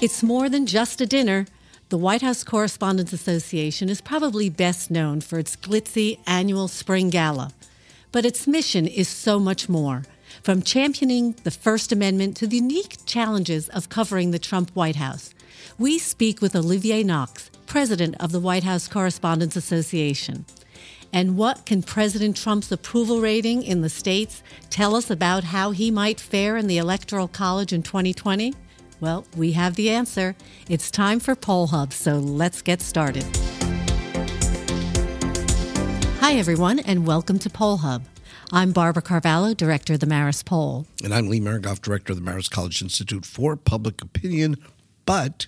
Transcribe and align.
It's 0.00 0.24
more 0.24 0.48
than 0.48 0.66
just 0.66 1.00
a 1.00 1.06
dinner. 1.06 1.46
The 1.88 1.96
White 1.96 2.20
House 2.20 2.42
Correspondents 2.42 3.12
Association 3.12 3.88
is 3.88 4.00
probably 4.00 4.50
best 4.50 4.90
known 4.90 5.20
for 5.20 5.38
its 5.38 5.54
glitzy 5.54 6.18
annual 6.26 6.66
spring 6.66 7.10
gala. 7.10 7.52
But 8.10 8.26
its 8.26 8.48
mission 8.48 8.88
is 8.88 9.06
so 9.06 9.38
much 9.38 9.68
more. 9.68 10.02
From 10.42 10.62
championing 10.62 11.36
the 11.44 11.52
First 11.52 11.92
Amendment 11.92 12.36
to 12.38 12.48
the 12.48 12.56
unique 12.56 13.06
challenges 13.06 13.68
of 13.68 13.88
covering 13.88 14.32
the 14.32 14.38
Trump 14.40 14.70
White 14.70 14.96
House. 14.96 15.32
We 15.78 16.00
speak 16.00 16.40
with 16.40 16.56
Olivier 16.56 17.04
Knox, 17.04 17.50
president 17.66 18.16
of 18.18 18.32
the 18.32 18.40
White 18.40 18.64
House 18.64 18.88
Correspondents 18.88 19.54
Association. 19.54 20.44
And 21.12 21.36
what 21.36 21.66
can 21.66 21.84
President 21.84 22.36
Trump's 22.36 22.72
approval 22.72 23.20
rating 23.20 23.62
in 23.62 23.82
the 23.82 23.88
states 23.88 24.42
tell 24.70 24.96
us 24.96 25.08
about 25.08 25.44
how 25.44 25.70
he 25.70 25.92
might 25.92 26.18
fare 26.18 26.56
in 26.56 26.66
the 26.66 26.78
Electoral 26.78 27.28
College 27.28 27.72
in 27.72 27.84
2020? 27.84 28.54
Well, 29.00 29.26
we 29.36 29.52
have 29.52 29.74
the 29.74 29.90
answer. 29.90 30.36
It's 30.68 30.90
time 30.90 31.20
for 31.20 31.34
Poll 31.34 31.68
Hub, 31.68 31.92
so 31.92 32.18
let's 32.18 32.62
get 32.62 32.80
started. 32.80 33.24
Hi, 36.20 36.34
everyone, 36.34 36.78
and 36.78 37.06
welcome 37.06 37.38
to 37.40 37.50
Poll 37.50 37.78
Hub. 37.78 38.04
I'm 38.52 38.72
Barbara 38.72 39.02
Carvalho, 39.02 39.52
Director 39.52 39.94
of 39.94 40.00
the 40.00 40.06
Marist 40.06 40.44
Poll. 40.44 40.86
And 41.02 41.12
I'm 41.12 41.28
Lee 41.28 41.40
Miringoff, 41.40 41.82
Director 41.82 42.12
of 42.12 42.24
the 42.24 42.30
Marist 42.30 42.50
College 42.50 42.80
Institute 42.80 43.26
for 43.26 43.56
Public 43.56 44.00
Opinion. 44.00 44.56
But 45.06 45.46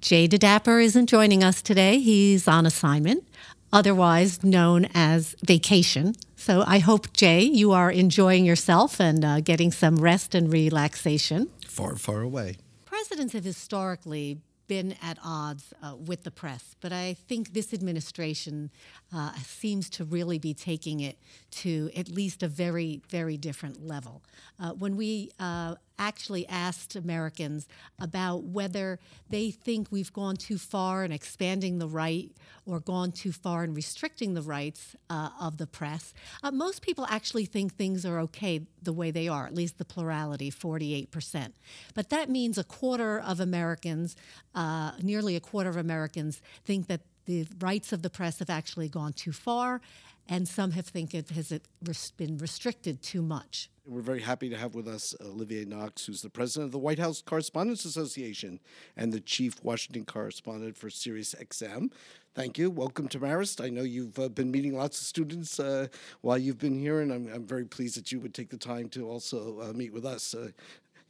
Jay 0.00 0.28
DeDapper 0.28 0.82
isn't 0.82 1.08
joining 1.08 1.42
us 1.42 1.60
today. 1.62 1.98
He's 1.98 2.46
on 2.46 2.66
assignment, 2.66 3.26
otherwise 3.72 4.44
known 4.44 4.86
as 4.94 5.34
vacation. 5.44 6.14
So 6.36 6.62
I 6.66 6.78
hope, 6.78 7.12
Jay, 7.12 7.42
you 7.42 7.72
are 7.72 7.90
enjoying 7.90 8.44
yourself 8.44 9.00
and 9.00 9.24
uh, 9.24 9.40
getting 9.40 9.72
some 9.72 9.96
rest 9.96 10.34
and 10.34 10.52
relaxation. 10.52 11.50
far, 11.66 11.96
far 11.96 12.20
away. 12.22 12.56
Presidents 13.06 13.34
have 13.34 13.44
historically 13.44 14.40
been 14.66 14.96
at 15.00 15.16
odds 15.24 15.72
uh, 15.80 15.94
with 15.94 16.24
the 16.24 16.30
press, 16.32 16.74
but 16.80 16.92
I 16.92 17.14
think 17.28 17.52
this 17.52 17.72
administration 17.72 18.68
uh, 19.14 19.32
seems 19.34 19.88
to 19.90 20.04
really 20.04 20.40
be 20.40 20.52
taking 20.52 20.98
it 20.98 21.16
to 21.62 21.88
at 21.96 22.08
least 22.08 22.42
a 22.42 22.48
very, 22.48 23.00
very 23.08 23.36
different 23.36 23.86
level. 23.86 24.24
Uh, 24.58 24.70
when 24.70 24.96
we 24.96 25.30
uh, 25.38 25.76
actually 25.98 26.46
asked 26.48 26.96
Americans 26.96 27.66
about 27.98 28.44
whether 28.44 28.98
they 29.30 29.50
think 29.50 29.88
we've 29.90 30.12
gone 30.12 30.36
too 30.36 30.58
far 30.58 31.04
in 31.04 31.12
expanding 31.12 31.78
the 31.78 31.88
right 31.88 32.30
or 32.66 32.80
gone 32.80 33.12
too 33.12 33.32
far 33.32 33.64
in 33.64 33.74
restricting 33.74 34.34
the 34.34 34.42
rights 34.42 34.96
uh, 35.08 35.30
of 35.40 35.56
the 35.58 35.66
press, 35.66 36.12
uh, 36.42 36.50
most 36.50 36.82
people 36.82 37.06
actually 37.08 37.44
think 37.44 37.74
things 37.74 38.04
are 38.04 38.18
okay 38.18 38.60
the 38.82 38.92
way 38.92 39.10
they 39.10 39.28
are, 39.28 39.46
at 39.46 39.54
least 39.54 39.78
the 39.78 39.84
plurality, 39.84 40.50
48%. 40.50 41.52
But 41.94 42.10
that 42.10 42.28
means 42.28 42.58
a 42.58 42.64
quarter 42.64 43.18
of 43.18 43.40
Americans, 43.40 44.16
uh, 44.54 44.92
nearly 45.00 45.36
a 45.36 45.40
quarter 45.40 45.70
of 45.70 45.76
Americans, 45.76 46.40
think 46.64 46.88
that 46.88 47.02
the 47.26 47.46
rights 47.60 47.92
of 47.92 48.02
the 48.02 48.10
press 48.10 48.38
have 48.38 48.50
actually 48.50 48.88
gone 48.88 49.12
too 49.12 49.32
far, 49.32 49.80
and 50.28 50.48
some 50.48 50.72
have 50.72 50.86
think 50.86 51.14
it 51.14 51.30
has 51.30 51.52
it 51.52 51.68
been 52.16 52.38
restricted 52.38 53.02
too 53.02 53.22
much. 53.22 53.70
We're 53.86 54.00
very 54.00 54.22
happy 54.22 54.48
to 54.48 54.56
have 54.56 54.74
with 54.74 54.88
us 54.88 55.14
Olivier 55.20 55.64
Knox, 55.64 56.06
who's 56.06 56.22
the 56.22 56.30
president 56.30 56.66
of 56.66 56.72
the 56.72 56.78
White 56.78 56.98
House 56.98 57.22
Correspondents 57.22 57.84
Association 57.84 58.58
and 58.96 59.12
the 59.12 59.20
chief 59.20 59.62
Washington 59.62 60.04
correspondent 60.04 60.76
for 60.76 60.90
Sirius 60.90 61.36
XM. 61.40 61.92
Thank 62.34 62.58
you. 62.58 62.68
Welcome 62.68 63.06
to 63.08 63.20
Marist. 63.20 63.64
I 63.64 63.70
know 63.70 63.82
you've 63.82 64.18
uh, 64.18 64.28
been 64.28 64.50
meeting 64.50 64.76
lots 64.76 65.00
of 65.00 65.06
students 65.06 65.60
uh, 65.60 65.86
while 66.20 66.36
you've 66.36 66.58
been 66.58 66.78
here, 66.78 67.00
and 67.00 67.12
I'm, 67.12 67.32
I'm, 67.32 67.46
very 67.46 67.64
pleased 67.64 67.96
that 67.96 68.12
you 68.12 68.20
would 68.20 68.34
take 68.34 68.50
the 68.50 68.58
time 68.58 68.88
to 68.90 69.08
also 69.08 69.60
uh, 69.60 69.72
meet 69.72 69.92
with 69.92 70.04
us. 70.04 70.34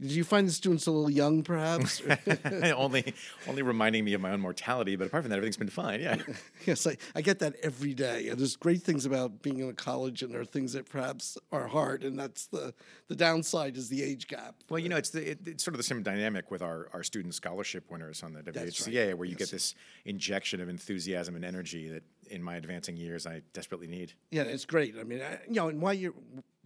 Did 0.00 0.12
you 0.12 0.24
find 0.24 0.46
the 0.46 0.52
students 0.52 0.86
a 0.86 0.90
little 0.90 1.10
young, 1.10 1.42
perhaps? 1.42 2.02
only, 2.76 3.14
only 3.48 3.62
reminding 3.62 4.04
me 4.04 4.12
of 4.12 4.20
my 4.20 4.30
own 4.30 4.40
mortality. 4.40 4.94
But 4.94 5.06
apart 5.06 5.22
from 5.24 5.30
that, 5.30 5.36
everything's 5.36 5.56
been 5.56 5.68
fine. 5.68 6.00
Yeah. 6.02 6.16
yes, 6.66 6.86
I, 6.86 6.98
I 7.14 7.22
get 7.22 7.38
that 7.38 7.54
every 7.62 7.94
day. 7.94 8.28
And 8.28 8.38
there's 8.38 8.56
great 8.56 8.82
things 8.82 9.06
about 9.06 9.40
being 9.40 9.60
in 9.60 9.70
a 9.70 9.72
college, 9.72 10.22
and 10.22 10.32
there 10.32 10.40
are 10.40 10.44
things 10.44 10.74
that 10.74 10.86
perhaps 10.86 11.38
are 11.50 11.66
hard, 11.66 12.04
and 12.04 12.18
that's 12.18 12.46
the 12.46 12.74
the 13.08 13.16
downside 13.16 13.76
is 13.76 13.88
the 13.88 14.02
age 14.02 14.28
gap. 14.28 14.56
Well, 14.68 14.80
you 14.80 14.88
know, 14.88 14.96
it's 14.96 15.10
the, 15.10 15.30
it, 15.30 15.38
it's 15.46 15.64
sort 15.64 15.74
of 15.74 15.78
the 15.78 15.84
same 15.84 16.02
dynamic 16.02 16.50
with 16.50 16.60
our 16.60 16.88
our 16.92 17.02
student 17.02 17.34
scholarship 17.34 17.90
winners 17.90 18.22
on 18.22 18.34
the 18.34 18.42
WHCA, 18.42 19.08
right. 19.08 19.18
where 19.18 19.26
you 19.26 19.36
yes. 19.38 19.38
get 19.38 19.50
this 19.50 19.74
injection 20.04 20.60
of 20.60 20.68
enthusiasm 20.68 21.36
and 21.36 21.44
energy 21.44 21.88
that 21.88 22.02
in 22.30 22.42
my 22.42 22.56
advancing 22.56 22.96
years 22.96 23.26
I 23.26 23.42
desperately 23.52 23.86
need. 23.86 24.12
Yeah, 24.30 24.42
it's 24.42 24.64
great. 24.64 24.96
I 24.98 25.04
mean, 25.04 25.22
I, 25.22 25.38
you 25.48 25.54
know, 25.54 25.68
and 25.68 25.80
why 25.80 25.92
you 25.92 26.14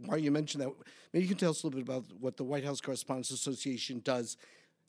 why 0.07 0.17
you 0.17 0.31
mentioned 0.31 0.63
that, 0.63 0.71
maybe 1.13 1.25
you 1.25 1.29
can 1.29 1.39
tell 1.39 1.51
us 1.51 1.63
a 1.63 1.67
little 1.67 1.81
bit 1.81 1.89
about 1.89 2.05
what 2.21 2.37
the 2.37 2.45
White 2.45 2.65
House 2.65 2.81
Correspondents 2.81 3.31
Association 3.31 4.01
does 4.05 4.37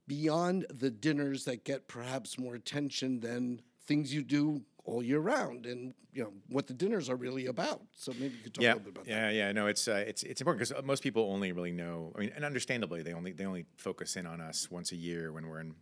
beyond 0.07 0.65
the 0.73 0.89
dinners 0.89 1.45
that 1.45 1.63
get 1.63 1.87
perhaps 1.87 2.37
more 2.37 2.55
attention 2.55 3.19
than 3.19 3.61
things 3.85 4.13
you 4.13 4.23
do 4.23 4.61
all 4.83 5.03
year 5.03 5.19
round 5.19 5.65
and 5.65 5.93
you 6.11 6.23
know 6.23 6.33
what 6.49 6.67
the 6.67 6.73
dinners 6.73 7.09
are 7.09 7.15
really 7.15 7.45
about. 7.45 7.81
So 7.95 8.11
maybe 8.13 8.35
you 8.35 8.43
could 8.43 8.53
talk 8.53 8.63
yeah, 8.63 8.73
a 8.73 8.75
little 8.75 8.91
bit 8.91 8.95
about 8.95 9.07
yeah, 9.07 9.27
that. 9.27 9.33
Yeah 9.33 9.45
yeah 9.47 9.51
no 9.51 9.67
it's 9.67 9.87
uh, 9.87 10.03
it's 10.05 10.23
it's 10.23 10.41
important 10.41 10.67
because 10.67 10.83
most 10.83 11.03
people 11.03 11.31
only 11.31 11.51
really 11.51 11.71
know 11.71 12.11
i 12.17 12.19
mean 12.19 12.31
and 12.35 12.43
understandably 12.43 13.01
they 13.03 13.13
only 13.13 13.31
they 13.31 13.45
only 13.45 13.65
focus 13.77 14.15
in 14.15 14.25
on 14.25 14.41
us 14.41 14.69
once 14.69 14.91
a 14.91 14.95
year 14.95 15.31
when 15.31 15.47
we're 15.47 15.61
in 15.61 15.73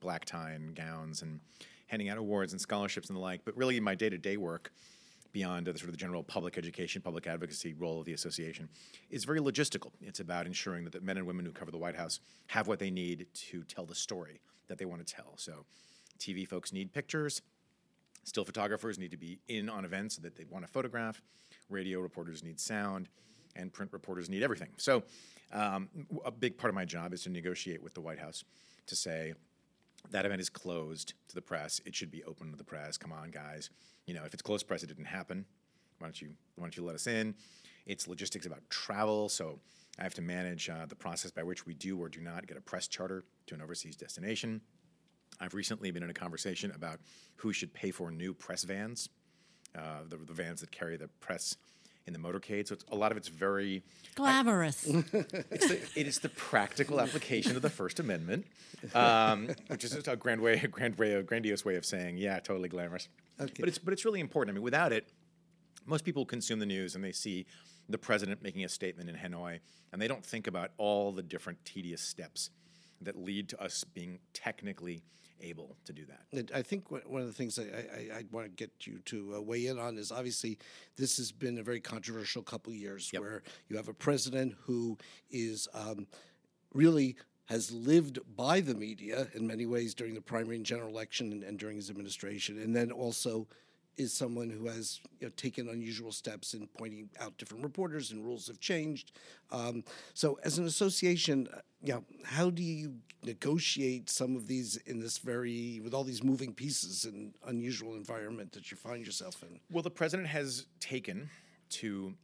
black 0.00 0.24
tie 0.24 0.50
and 0.50 0.74
gowns 0.74 1.22
and 1.22 1.40
handing 1.86 2.08
out 2.08 2.18
awards 2.18 2.52
and 2.52 2.60
scholarships 2.60 3.08
and 3.08 3.16
the 3.16 3.20
like. 3.20 3.44
But 3.44 3.56
really 3.56 3.78
my 3.80 3.94
day-to-day 3.94 4.36
work 4.36 4.72
beyond 5.32 5.66
the 5.66 5.72
sort 5.78 5.84
of 5.84 5.92
the 5.92 5.96
general 5.96 6.22
public 6.22 6.58
education, 6.58 7.02
public 7.02 7.26
advocacy 7.26 7.74
role 7.74 8.00
of 8.00 8.06
the 8.06 8.12
association, 8.12 8.68
is 9.10 9.24
very 9.24 9.40
logistical. 9.40 9.92
It's 10.00 10.20
about 10.20 10.46
ensuring 10.46 10.84
that 10.84 10.92
the 10.92 11.00
men 11.00 11.16
and 11.16 11.26
women 11.26 11.44
who 11.44 11.52
cover 11.52 11.70
the 11.70 11.78
White 11.78 11.96
House 11.96 12.20
have 12.48 12.66
what 12.66 12.78
they 12.78 12.90
need 12.90 13.26
to 13.50 13.62
tell 13.64 13.86
the 13.86 13.94
story 13.94 14.40
that 14.68 14.78
they 14.78 14.84
want 14.84 15.06
to 15.06 15.14
tell. 15.14 15.34
So, 15.36 15.64
TV 16.18 16.46
folks 16.46 16.72
need 16.72 16.92
pictures, 16.92 17.42
still 18.24 18.44
photographers 18.44 18.98
need 18.98 19.10
to 19.10 19.16
be 19.16 19.38
in 19.48 19.68
on 19.68 19.84
events 19.84 20.16
that 20.18 20.36
they 20.36 20.44
want 20.44 20.66
to 20.66 20.70
photograph, 20.70 21.22
radio 21.68 22.00
reporters 22.00 22.42
need 22.42 22.60
sound, 22.60 23.08
and 23.56 23.72
print 23.72 23.92
reporters 23.92 24.28
need 24.28 24.42
everything. 24.42 24.70
So, 24.76 25.02
um, 25.52 25.88
a 26.24 26.30
big 26.30 26.56
part 26.56 26.68
of 26.70 26.74
my 26.74 26.84
job 26.84 27.12
is 27.12 27.22
to 27.24 27.30
negotiate 27.30 27.82
with 27.82 27.94
the 27.94 28.00
White 28.00 28.18
House 28.18 28.44
to 28.86 28.96
say, 28.96 29.34
that 30.10 30.26
event 30.26 30.40
is 30.40 30.48
closed 30.48 31.14
to 31.28 31.34
the 31.34 31.42
press. 31.42 31.80
It 31.84 31.94
should 31.94 32.10
be 32.10 32.24
open 32.24 32.50
to 32.50 32.56
the 32.56 32.64
press. 32.64 32.96
Come 32.96 33.12
on, 33.12 33.30
guys 33.30 33.70
you 34.10 34.14
know, 34.14 34.24
if 34.24 34.32
it's 34.32 34.42
closed 34.42 34.66
press, 34.66 34.82
it 34.82 34.88
didn't 34.88 35.04
happen. 35.04 35.44
Why 35.98 36.08
don't 36.08 36.20
you 36.20 36.30
why 36.56 36.64
don't 36.64 36.76
you 36.76 36.84
let 36.84 36.96
us 36.96 37.06
in? 37.06 37.36
It's 37.86 38.08
logistics 38.08 38.44
about 38.44 38.68
travel, 38.68 39.28
so 39.28 39.60
I 40.00 40.02
have 40.02 40.14
to 40.14 40.22
manage 40.22 40.68
uh, 40.68 40.86
the 40.86 40.96
process 40.96 41.30
by 41.30 41.44
which 41.44 41.64
we 41.64 41.74
do 41.74 41.96
or 41.96 42.08
do 42.08 42.20
not 42.20 42.48
get 42.48 42.56
a 42.56 42.60
press 42.60 42.88
charter 42.88 43.22
to 43.46 43.54
an 43.54 43.62
overseas 43.62 43.94
destination. 43.94 44.62
I've 45.40 45.54
recently 45.54 45.92
been 45.92 46.02
in 46.02 46.10
a 46.10 46.14
conversation 46.14 46.72
about 46.72 46.98
who 47.36 47.52
should 47.52 47.72
pay 47.72 47.92
for 47.92 48.10
new 48.10 48.34
press 48.34 48.64
vans, 48.64 49.08
uh, 49.78 50.02
the, 50.08 50.16
the 50.16 50.32
vans 50.32 50.60
that 50.60 50.72
carry 50.72 50.96
the 50.96 51.06
press 51.20 51.56
in 52.06 52.12
the 52.12 52.18
motorcade. 52.18 52.68
So 52.68 52.76
a 52.90 52.96
lot 52.96 53.12
of 53.12 53.18
it's 53.18 53.28
very 53.28 53.82
glamorous. 54.14 54.88
I, 54.88 55.04
it's 55.50 55.68
the, 55.68 55.80
it 55.96 56.06
is 56.06 56.18
the 56.18 56.28
practical 56.30 57.00
application 57.00 57.56
of 57.56 57.62
the 57.62 57.70
First 57.70 58.00
Amendment, 58.00 58.46
um, 58.94 59.50
which 59.68 59.84
is 59.84 59.94
a 59.94 60.16
grand 60.16 60.40
way, 60.40 60.60
a 60.62 60.68
grand 60.68 60.96
way, 60.98 61.14
a 61.14 61.22
grandiose 61.22 61.64
way 61.64 61.76
of 61.76 61.84
saying, 61.84 62.16
yeah, 62.16 62.38
totally 62.40 62.68
glamorous. 62.68 63.08
Okay. 63.40 63.52
But 63.58 63.68
it's 63.68 63.78
but 63.78 63.92
it's 63.92 64.04
really 64.04 64.20
important. 64.20 64.54
I 64.54 64.54
mean, 64.54 64.64
without 64.64 64.92
it, 64.92 65.08
most 65.86 66.04
people 66.04 66.24
consume 66.24 66.58
the 66.58 66.66
news 66.66 66.94
and 66.94 67.04
they 67.04 67.12
see 67.12 67.46
the 67.88 67.98
president 67.98 68.42
making 68.42 68.64
a 68.64 68.68
statement 68.68 69.08
in 69.08 69.16
Hanoi, 69.16 69.60
and 69.92 70.00
they 70.00 70.08
don't 70.08 70.24
think 70.24 70.46
about 70.46 70.70
all 70.78 71.12
the 71.12 71.22
different 71.22 71.64
tedious 71.64 72.00
steps 72.00 72.50
that 73.00 73.16
lead 73.16 73.48
to 73.48 73.62
us 73.62 73.84
being 73.84 74.18
technically 74.32 75.02
able 75.42 75.76
to 75.84 75.92
do 75.92 76.02
that. 76.06 76.50
I 76.54 76.62
think 76.62 76.90
one 76.90 77.20
of 77.20 77.26
the 77.26 77.32
things 77.32 77.58
I, 77.58 77.62
I, 77.62 78.18
I 78.18 78.24
want 78.30 78.46
to 78.46 78.50
get 78.50 78.70
you 78.86 78.98
to 79.06 79.36
uh, 79.36 79.40
weigh 79.40 79.66
in 79.66 79.78
on 79.78 79.98
is 79.98 80.12
obviously 80.12 80.58
this 80.96 81.16
has 81.16 81.32
been 81.32 81.58
a 81.58 81.62
very 81.62 81.80
controversial 81.80 82.42
couple 82.42 82.72
of 82.72 82.78
years 82.78 83.10
yep. 83.12 83.22
where 83.22 83.42
you 83.68 83.76
have 83.76 83.88
a 83.88 83.94
president 83.94 84.54
who 84.64 84.98
is 85.30 85.68
um, 85.74 86.06
really 86.72 87.16
has 87.46 87.72
lived 87.72 88.20
by 88.36 88.60
the 88.60 88.74
media 88.74 89.26
in 89.34 89.44
many 89.44 89.66
ways 89.66 89.92
during 89.92 90.14
the 90.14 90.20
primary 90.20 90.54
and 90.54 90.64
general 90.64 90.88
election 90.88 91.32
and, 91.32 91.42
and 91.42 91.58
during 91.58 91.76
his 91.76 91.90
administration, 91.90 92.62
and 92.62 92.76
then 92.76 92.92
also 92.92 93.48
is 94.00 94.12
someone 94.12 94.50
who 94.50 94.66
has 94.66 95.00
you 95.20 95.26
know, 95.26 95.32
taken 95.36 95.68
unusual 95.68 96.10
steps 96.10 96.54
in 96.54 96.66
pointing 96.78 97.10
out 97.20 97.36
different 97.36 97.62
reporters 97.62 98.10
and 98.10 98.24
rules 98.24 98.46
have 98.46 98.58
changed. 98.58 99.12
Um, 99.50 99.84
so, 100.14 100.38
as 100.42 100.58
an 100.58 100.66
association, 100.66 101.48
uh, 101.52 101.58
you 101.82 101.92
know, 101.92 102.04
how 102.24 102.50
do 102.50 102.62
you 102.62 102.94
negotiate 103.22 104.08
some 104.08 104.36
of 104.36 104.46
these 104.46 104.76
in 104.86 104.98
this 104.98 105.18
very 105.18 105.80
with 105.84 105.92
all 105.92 106.04
these 106.04 106.24
moving 106.24 106.54
pieces 106.54 107.04
and 107.04 107.34
unusual 107.46 107.94
environment 107.94 108.52
that 108.52 108.70
you 108.70 108.76
find 108.76 109.04
yourself 109.04 109.42
in? 109.42 109.60
Well, 109.70 109.82
the 109.82 109.90
president 109.90 110.28
has 110.28 110.66
taken 110.80 111.28
to 111.70 112.14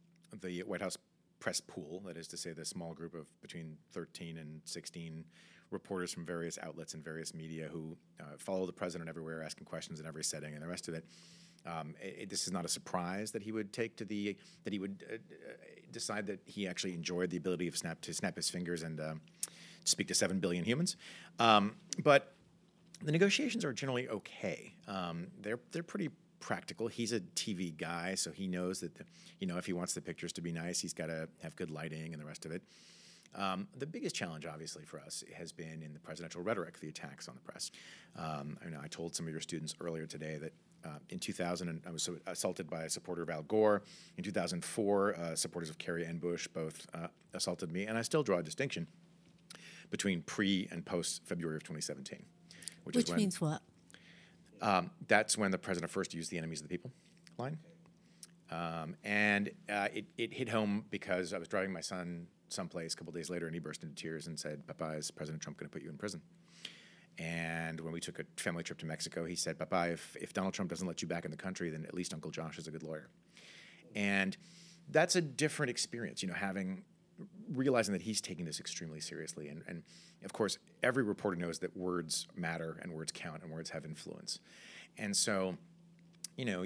the 0.41 0.63
White 0.63 0.81
House 0.81 0.97
press 1.39 1.61
pool, 1.61 2.01
that 2.05 2.17
is 2.17 2.27
to 2.27 2.37
say, 2.37 2.51
the 2.51 2.65
small 2.65 2.93
group 2.93 3.13
of 3.13 3.27
between 3.41 3.77
13 3.93 4.37
and 4.37 4.61
16 4.65 5.23
reporters 5.71 6.13
from 6.13 6.25
various 6.25 6.57
outlets 6.63 6.93
and 6.93 7.03
various 7.03 7.33
media 7.33 7.69
who 7.71 7.95
uh, 8.19 8.23
follow 8.37 8.65
the 8.65 8.73
president 8.73 9.09
everywhere, 9.09 9.43
asking 9.43 9.65
questions 9.65 9.99
in 9.99 10.05
every 10.05 10.23
setting, 10.23 10.53
and 10.53 10.63
the 10.63 10.67
rest 10.67 10.87
of 10.87 10.93
it. 10.93 11.05
Um, 11.67 11.95
it, 12.01 12.29
this 12.29 12.47
is 12.47 12.53
not 12.53 12.65
a 12.65 12.67
surprise 12.67 13.31
that 13.31 13.43
he 13.43 13.51
would 13.51 13.73
take 13.73 13.95
to 13.97 14.05
the 14.05 14.35
that 14.63 14.73
he 14.73 14.79
would 14.79 15.03
uh, 15.09 15.15
uh, 15.15 15.17
decide 15.91 16.27
that 16.27 16.39
he 16.45 16.67
actually 16.67 16.93
enjoyed 16.93 17.29
the 17.29 17.37
ability 17.37 17.67
of 17.67 17.77
snap 17.77 18.01
to 18.01 18.13
snap 18.13 18.35
his 18.35 18.49
fingers 18.49 18.83
and 18.83 18.99
uh, 18.99 19.13
speak 19.83 20.07
to 20.07 20.15
seven 20.15 20.39
billion 20.39 20.63
humans. 20.63 20.95
Um, 21.39 21.75
but 22.03 22.33
the 23.03 23.11
negotiations 23.11 23.63
are 23.65 23.73
generally 23.73 24.07
okay. 24.09 24.73
Um, 24.87 25.27
they're 25.41 25.59
they're 25.71 25.83
pretty 25.83 26.09
practical. 26.39 26.87
He's 26.87 27.13
a 27.13 27.19
TV 27.19 27.75
guy, 27.75 28.15
so 28.15 28.31
he 28.31 28.47
knows 28.47 28.79
that 28.79 28.95
the, 28.95 29.03
you 29.39 29.47
know 29.47 29.57
if 29.57 29.65
he 29.65 29.73
wants 29.73 29.93
the 29.93 30.01
pictures 30.01 30.31
to 30.33 30.41
be 30.41 30.51
nice, 30.51 30.79
he's 30.79 30.93
got 30.93 31.07
to 31.07 31.27
have 31.41 31.55
good 31.55 31.71
lighting 31.71 32.13
and 32.13 32.21
the 32.21 32.25
rest 32.25 32.45
of 32.45 32.51
it. 32.51 32.61
Um, 33.35 33.67
the 33.77 33.85
biggest 33.85 34.15
challenge, 34.15 34.45
obviously, 34.45 34.83
for 34.83 34.99
us 34.99 35.23
has 35.37 35.51
been 35.51 35.83
in 35.83 35.93
the 35.93 35.99
presidential 35.99 36.41
rhetoric, 36.41 36.79
the 36.79 36.89
attacks 36.89 37.27
on 37.27 37.35
the 37.35 37.41
press. 37.41 37.71
Um, 38.15 38.57
I 38.65 38.69
know 38.69 38.79
I 38.81 38.87
told 38.87 39.15
some 39.15 39.27
of 39.27 39.31
your 39.31 39.41
students 39.41 39.75
earlier 39.79 40.07
today 40.07 40.37
that 40.37 40.53
uh, 40.87 40.99
in 41.09 41.19
2000, 41.19 41.81
I 41.85 41.91
was 41.91 42.09
assaulted 42.25 42.69
by 42.69 42.83
a 42.83 42.89
supporter 42.89 43.21
of 43.21 43.29
Al 43.29 43.43
Gore. 43.43 43.83
In 44.17 44.23
2004, 44.23 45.15
uh, 45.15 45.35
supporters 45.35 45.69
of 45.69 45.77
Kerry 45.77 46.05
and 46.05 46.19
Bush 46.19 46.47
both 46.47 46.87
uh, 46.93 47.07
assaulted 47.33 47.71
me, 47.71 47.85
and 47.85 47.97
I 47.97 48.01
still 48.01 48.23
draw 48.23 48.37
a 48.37 48.43
distinction 48.43 48.87
between 49.89 50.21
pre 50.21 50.67
and 50.71 50.85
post 50.85 51.23
February 51.25 51.57
of 51.57 51.63
2017. 51.63 52.23
Which, 52.83 52.95
which 52.95 53.09
when, 53.09 53.17
means 53.17 53.41
what? 53.41 53.61
Um, 54.61 54.91
that's 55.07 55.37
when 55.37 55.51
the 55.51 55.57
president 55.57 55.91
first 55.91 56.13
used 56.13 56.31
the 56.31 56.37
enemies 56.37 56.61
of 56.61 56.67
the 56.67 56.69
people 56.69 56.91
line. 57.37 57.57
Um, 58.49 58.95
and 59.03 59.49
uh, 59.69 59.89
it, 59.93 60.05
it 60.17 60.33
hit 60.33 60.49
home 60.49 60.85
because 60.89 61.33
I 61.33 61.37
was 61.37 61.47
driving 61.47 61.71
my 61.71 61.81
son 61.81 62.27
someplace 62.49 62.93
a 62.93 62.97
couple 62.97 63.11
days 63.11 63.29
later 63.29 63.45
and 63.45 63.53
he 63.53 63.59
burst 63.59 63.83
into 63.83 63.95
tears 63.95 64.27
and 64.27 64.39
said, 64.39 64.65
Papa, 64.67 64.97
is 64.97 65.11
President 65.11 65.43
Trump 65.43 65.57
going 65.57 65.69
to 65.69 65.73
put 65.73 65.83
you 65.83 65.89
in 65.89 65.97
prison? 65.97 66.21
And 67.19 67.79
when 67.81 67.91
we 67.93 67.99
took 67.99 68.19
a 68.19 68.23
family 68.35 68.63
trip 68.63 68.77
to 68.79 68.85
Mexico, 68.85 69.25
he 69.25 69.35
said, 69.35 69.57
Papa, 69.57 69.89
if, 69.91 70.15
if 70.21 70.33
Donald 70.33 70.53
Trump 70.53 70.69
doesn't 70.69 70.87
let 70.87 71.01
you 71.01 71.07
back 71.07 71.25
in 71.25 71.31
the 71.31 71.37
country, 71.37 71.69
then 71.69 71.85
at 71.85 71.93
least 71.93 72.13
Uncle 72.13 72.29
Josh 72.29 72.57
is 72.59 72.67
a 72.67 72.71
good 72.71 72.83
lawyer. 72.83 73.09
And 73.95 74.37
that's 74.89 75.15
a 75.15 75.21
different 75.21 75.69
experience, 75.69 76.21
you 76.21 76.27
know, 76.27 76.35
having 76.35 76.83
realizing 77.51 77.93
that 77.93 78.01
he's 78.03 78.21
taking 78.21 78.45
this 78.45 78.59
extremely 78.59 78.99
seriously. 78.99 79.47
And, 79.47 79.63
and 79.67 79.81
of 80.23 80.33
course, 80.33 80.59
every 80.83 81.03
reporter 81.03 81.35
knows 81.35 81.59
that 81.59 81.75
words 81.75 82.27
matter 82.35 82.77
and 82.81 82.91
words 82.93 83.11
count 83.11 83.41
and 83.41 83.51
words 83.51 83.71
have 83.71 83.85
influence. 83.85 84.39
And 84.97 85.15
so, 85.15 85.57
you 86.35 86.45
know, 86.45 86.63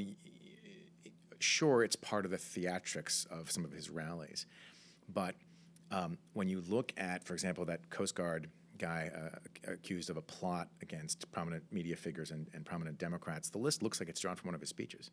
sure, 1.39 1.83
it's 1.83 1.95
part 1.95 2.25
of 2.25 2.31
the 2.31 2.37
theatrics 2.37 3.25
of 3.31 3.49
some 3.49 3.63
of 3.63 3.71
his 3.71 3.89
rallies. 3.89 4.45
But 5.07 5.35
um, 5.91 6.17
when 6.33 6.49
you 6.49 6.61
look 6.67 6.93
at, 6.97 7.23
for 7.23 7.33
example, 7.33 7.65
that 7.65 7.89
Coast 7.89 8.15
Guard 8.15 8.49
guy 8.81 9.11
uh, 9.15 9.71
accused 9.71 10.09
of 10.09 10.17
a 10.17 10.21
plot 10.21 10.67
against 10.81 11.31
prominent 11.31 11.63
media 11.71 11.95
figures 11.95 12.31
and, 12.31 12.47
and 12.53 12.65
prominent 12.65 12.97
Democrats, 12.97 13.49
the 13.49 13.57
list 13.57 13.81
looks 13.83 13.99
like 13.99 14.09
it's 14.09 14.19
drawn 14.19 14.35
from 14.35 14.47
one 14.47 14.55
of 14.55 14.61
his 14.61 14.69
speeches. 14.69 15.11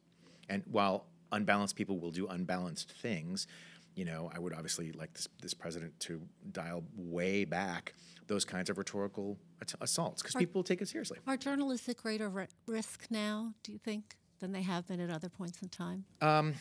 And 0.49 0.63
while 0.71 1.07
unbalanced 1.31 1.77
people 1.77 2.01
will 2.01 2.11
do 2.11 2.27
unbalanced 2.27 2.93
things, 2.93 3.47
you 3.95 4.05
know, 4.05 4.31
I 4.35 4.39
would 4.39 4.53
obviously 4.53 4.93
like 4.93 5.13
this, 5.13 5.29
this 5.43 5.55
president 5.55 5.99
to 6.01 6.21
dial 6.53 6.83
way 6.97 7.45
back 7.45 7.95
those 8.27 8.45
kinds 8.45 8.71
of 8.71 8.79
rhetorical 8.79 9.39
assaults 9.81 10.23
because 10.23 10.35
people 10.35 10.63
take 10.63 10.81
it 10.81 10.89
seriously. 10.89 11.19
Are 11.27 11.37
journalists 11.37 11.89
at 11.89 11.97
greater 11.97 12.29
ri- 12.29 12.47
risk 12.67 13.07
now, 13.11 13.55
do 13.63 13.73
you 13.73 13.79
think, 13.79 14.17
than 14.41 14.53
they 14.53 14.63
have 14.63 14.87
been 14.87 15.01
at 15.01 15.11
other 15.11 15.29
points 15.29 15.61
in 15.63 15.69
time? 15.69 16.05
Um, 16.21 16.55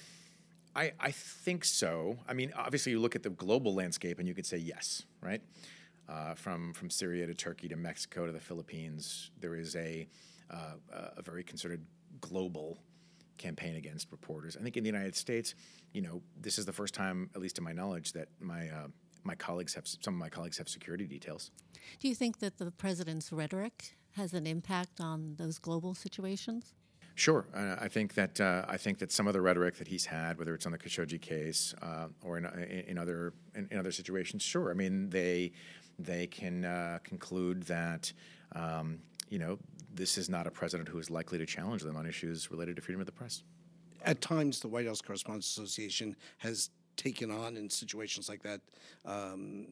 I, 0.75 0.93
I 0.99 1.11
think 1.11 1.65
so. 1.65 2.17
I 2.27 2.33
mean, 2.33 2.53
obviously, 2.55 2.91
you 2.91 2.99
look 2.99 3.15
at 3.15 3.23
the 3.23 3.29
global 3.29 3.73
landscape 3.73 4.19
and 4.19 4.27
you 4.27 4.33
could 4.33 4.45
say 4.45 4.57
yes, 4.57 5.03
right? 5.21 5.41
Uh, 6.09 6.33
from 6.35 6.73
from 6.73 6.89
Syria 6.89 7.27
to 7.27 7.33
Turkey 7.33 7.67
to 7.67 7.75
Mexico 7.75 8.25
to 8.25 8.31
the 8.31 8.39
Philippines, 8.39 9.31
there 9.39 9.55
is 9.55 9.75
a 9.75 10.07
uh, 10.49 10.75
a 11.17 11.21
very 11.21 11.43
concerted 11.43 11.85
global 12.21 12.79
campaign 13.37 13.75
against 13.75 14.11
reporters. 14.11 14.57
I 14.57 14.63
think 14.63 14.77
in 14.77 14.83
the 14.83 14.89
United 14.89 15.15
States, 15.15 15.53
you 15.93 16.01
know, 16.01 16.21
this 16.39 16.57
is 16.57 16.65
the 16.65 16.73
first 16.73 16.93
time, 16.93 17.29
at 17.35 17.41
least 17.41 17.55
to 17.57 17.61
my 17.61 17.71
knowledge, 17.71 18.13
that 18.13 18.29
my 18.39 18.69
uh, 18.69 18.87
my 19.23 19.35
colleagues 19.35 19.73
have 19.75 19.87
some 19.87 20.13
of 20.13 20.19
my 20.19 20.29
colleagues 20.29 20.57
have 20.57 20.69
security 20.69 21.05
details. 21.05 21.51
Do 21.99 22.07
you 22.07 22.15
think 22.15 22.39
that 22.39 22.57
the 22.57 22.71
president's 22.71 23.31
rhetoric 23.31 23.95
has 24.11 24.33
an 24.33 24.47
impact 24.47 24.99
on 24.99 25.35
those 25.37 25.59
global 25.59 25.93
situations? 25.93 26.73
Sure, 27.15 27.47
uh, 27.55 27.75
I 27.79 27.87
think 27.87 28.13
that 28.13 28.39
uh, 28.39 28.65
I 28.67 28.77
think 28.77 28.99
that 28.99 29.11
some 29.11 29.27
of 29.27 29.33
the 29.33 29.41
rhetoric 29.41 29.77
that 29.77 29.87
he's 29.87 30.05
had, 30.05 30.37
whether 30.37 30.53
it's 30.53 30.65
on 30.67 30.71
the 30.71 30.77
Khashoggi 30.77 31.19
case 31.19 31.73
uh, 31.81 32.07
or 32.21 32.37
in, 32.37 32.45
in, 32.45 32.97
other 32.97 33.33
in, 33.55 33.67
in, 33.71 33.79
other 33.79 33.91
situations, 33.91 34.43
sure. 34.43 34.69
I 34.69 34.75
mean, 34.75 35.09
they 35.09 35.51
they 35.99 36.27
can 36.27 36.65
uh, 36.65 36.99
conclude 37.03 37.63
that 37.63 38.11
um, 38.53 38.99
you 39.29 39.39
know 39.39 39.57
this 39.93 40.17
is 40.17 40.29
not 40.29 40.47
a 40.47 40.51
president 40.51 40.87
who 40.87 40.99
is 40.99 41.09
likely 41.09 41.37
to 41.37 41.45
challenge 41.45 41.81
them 41.81 41.95
on 41.95 42.05
issues 42.05 42.51
related 42.51 42.75
to 42.75 42.81
freedom 42.81 43.01
of 43.01 43.05
the 43.05 43.11
press. 43.11 43.43
At 44.03 44.21
times, 44.21 44.59
the 44.59 44.67
White 44.67 44.85
House 44.85 45.01
Correspondents 45.01 45.49
Association 45.49 46.15
has 46.37 46.69
taken 46.95 47.31
on 47.31 47.57
in 47.57 47.69
situations 47.69 48.29
like 48.29 48.43
that. 48.43 48.61
Um, 49.05 49.67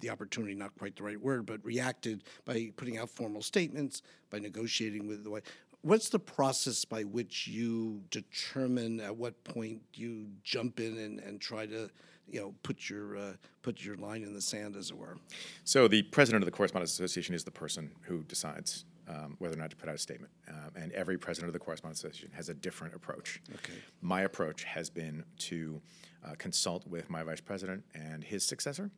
the 0.00 0.10
opportunity, 0.10 0.54
not 0.54 0.76
quite 0.78 0.96
the 0.96 1.02
right 1.02 1.20
word, 1.20 1.46
but 1.46 1.64
reacted 1.64 2.24
by 2.44 2.70
putting 2.76 2.98
out 2.98 3.10
formal 3.10 3.42
statements, 3.42 4.02
by 4.30 4.38
negotiating 4.38 5.06
with 5.06 5.24
the 5.24 5.30
White. 5.30 5.44
What's 5.82 6.08
the 6.08 6.18
process 6.18 6.84
by 6.84 7.02
which 7.02 7.48
you 7.48 8.02
determine 8.10 9.00
at 9.00 9.16
what 9.16 9.42
point 9.44 9.82
you 9.94 10.28
jump 10.44 10.78
in 10.78 10.96
and, 10.98 11.18
and 11.20 11.40
try 11.40 11.66
to 11.66 11.90
you 12.28 12.40
know 12.40 12.54
put 12.62 12.88
your 12.88 13.16
uh, 13.16 13.32
put 13.62 13.84
your 13.84 13.96
line 13.96 14.22
in 14.22 14.32
the 14.32 14.40
sand, 14.40 14.76
as 14.76 14.90
it 14.90 14.96
were. 14.96 15.16
So 15.64 15.86
the 15.88 16.02
president 16.02 16.42
of 16.42 16.46
the 16.46 16.52
Correspondents 16.52 16.92
Association 16.92 17.34
is 17.34 17.44
the 17.44 17.50
person 17.50 17.90
who 18.02 18.22
decides 18.24 18.84
um, 19.08 19.36
whether 19.38 19.54
or 19.54 19.58
not 19.58 19.70
to 19.70 19.76
put 19.76 19.88
out 19.88 19.94
a 19.94 19.98
statement, 19.98 20.32
um, 20.48 20.70
and 20.74 20.92
every 20.92 21.18
president 21.18 21.48
of 21.48 21.52
the 21.52 21.58
Correspondents 21.58 22.00
Association 22.00 22.30
has 22.34 22.48
a 22.48 22.54
different 22.54 22.94
approach. 22.94 23.40
Okay. 23.54 23.74
My 24.00 24.22
approach 24.22 24.64
has 24.64 24.88
been 24.90 25.24
to 25.38 25.80
uh, 26.24 26.34
consult 26.38 26.86
with 26.86 27.10
my 27.10 27.22
vice 27.22 27.40
president 27.40 27.84
and 27.94 28.24
his 28.24 28.44
successor. 28.44 28.90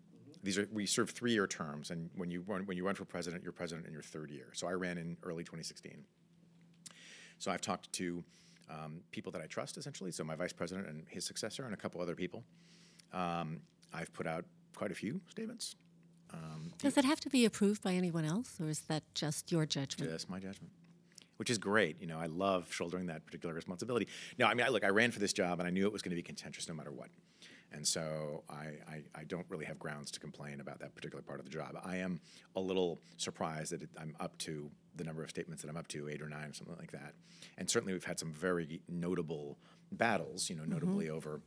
These 0.42 0.58
are 0.58 0.68
we 0.70 0.84
serve 0.84 1.10
three-year 1.10 1.46
terms, 1.46 1.90
and 1.90 2.10
when 2.16 2.30
you 2.30 2.44
run 2.46 2.66
when 2.66 2.76
you 2.76 2.84
run 2.84 2.94
for 2.94 3.04
president, 3.04 3.42
you're 3.42 3.52
president 3.52 3.86
in 3.86 3.92
your 3.92 4.02
third 4.02 4.30
year. 4.30 4.48
So 4.52 4.66
I 4.66 4.72
ran 4.72 4.98
in 4.98 5.16
early 5.22 5.42
2016. 5.42 6.04
So 7.44 7.50
I've 7.50 7.60
talked 7.60 7.92
to 7.92 8.24
um, 8.70 9.02
people 9.10 9.30
that 9.32 9.42
I 9.42 9.46
trust, 9.46 9.76
essentially. 9.76 10.10
So 10.10 10.24
my 10.24 10.34
vice 10.34 10.54
president 10.54 10.88
and 10.88 11.04
his 11.10 11.26
successor, 11.26 11.66
and 11.66 11.74
a 11.74 11.76
couple 11.76 12.00
other 12.00 12.14
people. 12.14 12.42
Um, 13.12 13.60
I've 13.92 14.10
put 14.14 14.26
out 14.26 14.46
quite 14.74 14.90
a 14.90 14.94
few 14.94 15.20
statements. 15.28 15.76
Um, 16.32 16.72
Does 16.78 16.96
it 16.96 17.04
have 17.04 17.20
to 17.20 17.28
be 17.28 17.44
approved 17.44 17.82
by 17.82 17.92
anyone 17.92 18.24
else, 18.24 18.58
or 18.58 18.70
is 18.70 18.80
that 18.88 19.02
just 19.14 19.52
your 19.52 19.66
judgment? 19.66 20.10
Just 20.10 20.30
my 20.30 20.38
judgment, 20.38 20.72
which 21.36 21.50
is 21.50 21.58
great. 21.58 22.00
You 22.00 22.06
know, 22.06 22.18
I 22.18 22.26
love 22.26 22.72
shouldering 22.72 23.06
that 23.08 23.26
particular 23.26 23.54
responsibility. 23.54 24.08
No, 24.38 24.46
I 24.46 24.54
mean, 24.54 24.64
I, 24.64 24.70
look, 24.70 24.82
I 24.82 24.88
ran 24.88 25.10
for 25.10 25.20
this 25.20 25.34
job, 25.34 25.60
and 25.60 25.68
I 25.68 25.70
knew 25.70 25.84
it 25.84 25.92
was 25.92 26.00
going 26.00 26.12
to 26.12 26.16
be 26.16 26.22
contentious 26.22 26.66
no 26.66 26.72
matter 26.72 26.92
what. 26.92 27.08
And 27.74 27.86
so 27.86 28.44
I, 28.48 28.78
I, 28.88 29.02
I, 29.14 29.24
don't 29.24 29.44
really 29.48 29.64
have 29.64 29.78
grounds 29.78 30.10
to 30.12 30.20
complain 30.20 30.60
about 30.60 30.78
that 30.78 30.94
particular 30.94 31.22
part 31.22 31.40
of 31.40 31.44
the 31.44 31.50
job. 31.50 31.76
I 31.84 31.96
am 31.96 32.20
a 32.54 32.60
little 32.60 33.00
surprised 33.16 33.72
that 33.72 33.82
it, 33.82 33.90
I'm 34.00 34.14
up 34.20 34.38
to 34.38 34.70
the 34.94 35.02
number 35.02 35.24
of 35.24 35.30
statements 35.30 35.62
that 35.62 35.68
I'm 35.68 35.76
up 35.76 35.88
to, 35.88 36.08
eight 36.08 36.22
or 36.22 36.28
nine 36.28 36.50
or 36.50 36.54
something 36.54 36.76
like 36.78 36.92
that. 36.92 37.14
And 37.58 37.68
certainly 37.68 37.92
we've 37.92 38.04
had 38.04 38.20
some 38.20 38.32
very 38.32 38.80
notable 38.88 39.58
battles, 39.90 40.48
you 40.48 40.56
know, 40.56 40.64
notably 40.64 41.06
mm-hmm. 41.06 41.16
over 41.16 41.40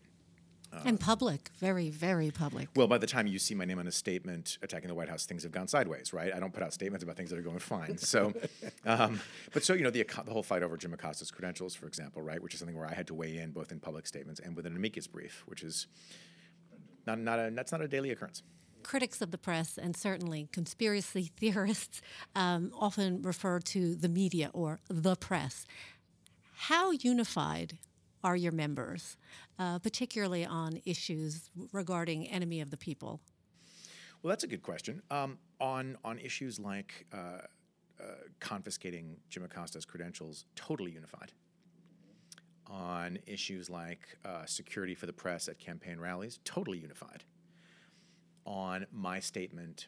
uh, 0.74 0.82
and 0.86 1.00
public, 1.00 1.50
very, 1.60 1.90
very 1.90 2.30
public. 2.30 2.68
Well, 2.76 2.88
by 2.88 2.98
the 2.98 3.08
time 3.08 3.28
you 3.28 3.40
see 3.40 3.56
my 3.56 3.66
name 3.66 3.80
on 3.80 3.88
a 3.88 3.92
statement 3.92 4.58
attacking 4.62 4.90
the 4.90 4.96
White 4.96 5.10
House, 5.10 5.26
things 5.26 5.44
have 5.44 5.52
gone 5.52 5.68
sideways, 5.68 6.14
right? 6.14 6.34
I 6.34 6.40
don't 6.40 6.54
put 6.54 6.62
out 6.64 6.74
statements 6.74 7.04
about 7.04 7.16
things 7.16 7.30
that 7.30 7.40
are 7.40 7.44
going 7.44 7.60
fine. 7.60 7.98
So, 8.08 8.32
um, 8.86 9.20
but 9.54 9.64
so 9.66 9.74
you 9.74 9.84
know 9.84 9.90
the, 9.90 10.04
the 10.04 10.32
whole 10.32 10.44
fight 10.44 10.64
over 10.64 10.78
Jim 10.78 10.94
Acosta's 10.94 11.30
credentials, 11.30 11.76
for 11.76 11.88
example, 11.88 12.22
right, 12.22 12.42
which 12.42 12.54
is 12.54 12.60
something 12.60 12.78
where 12.78 12.88
I 12.88 12.94
had 12.94 13.08
to 13.08 13.14
weigh 13.14 13.38
in 13.38 13.52
both 13.52 13.72
in 13.72 13.80
public 13.82 14.08
statements 14.08 14.40
and 14.40 14.56
with 14.56 14.66
an 14.66 14.76
amicus 14.76 15.08
brief, 15.08 15.44
which 15.46 15.62
is 15.62 15.88
not 17.06 17.20
not 17.20 17.38
a 17.40 17.52
that's 17.52 17.72
not 17.72 17.82
a 17.82 17.88
daily 17.88 18.12
occurrence. 18.12 18.44
Critics 18.84 19.22
of 19.22 19.32
the 19.32 19.38
press 19.38 19.78
and 19.78 19.98
certainly 19.98 20.48
conspiracy 20.54 21.32
theorists 21.38 22.02
um, 22.36 22.72
often 22.80 23.22
refer 23.22 23.60
to 23.60 23.96
the 23.96 24.10
media 24.10 24.52
or 24.54 24.80
the 24.88 25.16
press. 25.16 25.66
How 26.56 26.92
unified 26.92 27.78
are 28.28 28.36
your 28.36 28.52
members, 28.52 29.16
uh, 29.58 29.80
particularly 29.80 30.46
on 30.46 30.82
issues 30.86 31.50
regarding 31.72 32.28
enemy 32.28 32.60
of 32.60 32.72
the 32.72 32.76
people? 32.76 33.22
Well, 34.22 34.30
that's 34.30 34.44
a 34.44 34.48
good 34.48 34.64
question. 34.64 35.02
Um, 35.10 35.38
on 35.62 35.98
on 36.04 36.20
issues 36.20 36.60
like 36.60 37.06
uh, 37.14 37.18
uh, 37.18 38.04
confiscating 38.42 39.16
Jim 39.30 39.44
Acosta's 39.44 39.86
credentials, 39.86 40.44
totally 40.58 40.92
unified. 40.92 41.32
On 42.70 43.18
issues 43.26 43.70
like 43.70 44.18
uh, 44.26 44.46
security 44.46 44.94
for 44.94 45.06
the 45.06 45.14
press 45.14 45.48
at 45.48 45.58
campaign 45.58 45.98
rallies, 45.98 46.40
totally 46.44 46.80
unified. 46.80 47.24
On 48.46 48.86
my 48.92 49.22
statement, 49.22 49.88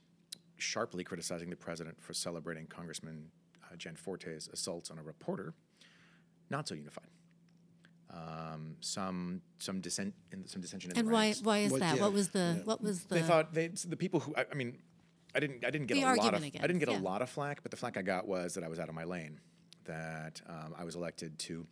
sharply 0.57 1.03
criticizing 1.03 1.49
the 1.49 1.57
president 1.57 2.01
for 2.01 2.13
celebrating 2.13 2.67
Congressman 2.67 3.25
uh, 3.65 3.93
Forte's 3.95 4.47
assaults 4.47 4.91
on 4.91 4.97
a 4.97 5.03
reporter, 5.03 5.53
not 6.49 6.69
so 6.69 6.75
unified 6.75 7.09
um, 8.11 8.75
some 8.81 9.41
some 9.59 9.81
dissent 9.81 10.13
in 10.31 10.47
some 10.47 10.61
dissension 10.61 10.91
in 10.91 10.97
and 10.97 11.07
the 11.07 11.11
why 11.11 11.25
ranks. 11.25 11.41
why 11.41 11.59
is 11.59 11.71
that? 11.73 11.95
Yeah, 11.95 12.01
what 12.01 12.13
was 12.13 12.29
the 12.29 12.55
yeah. 12.57 12.63
what 12.63 12.81
was 12.81 13.03
the? 13.03 13.15
They 13.15 13.21
thought 13.21 13.53
they 13.53 13.67
the 13.67 13.97
people 13.97 14.19
who 14.19 14.33
I, 14.35 14.45
I 14.51 14.55
mean, 14.55 14.77
I 15.35 15.39
didn't 15.39 15.63
I 15.65 15.69
didn't 15.69 15.87
get 15.87 15.97
a 15.97 16.15
lot 16.15 16.33
of 16.33 16.43
against, 16.43 16.63
I 16.63 16.67
didn't 16.67 16.79
get 16.79 16.89
yeah. 16.89 16.99
a 16.99 17.01
lot 17.01 17.21
of 17.21 17.29
flack, 17.29 17.61
but 17.61 17.71
the 17.71 17.77
flack 17.77 17.97
I 17.97 18.01
got 18.01 18.27
was 18.27 18.55
that 18.55 18.63
I 18.63 18.67
was 18.67 18.79
out 18.79 18.89
of 18.89 18.95
my 18.95 19.03
lane, 19.03 19.39
that 19.85 20.41
um, 20.47 20.75
I 20.77 20.83
was 20.83 20.95
elected 20.95 21.37
to. 21.39 21.65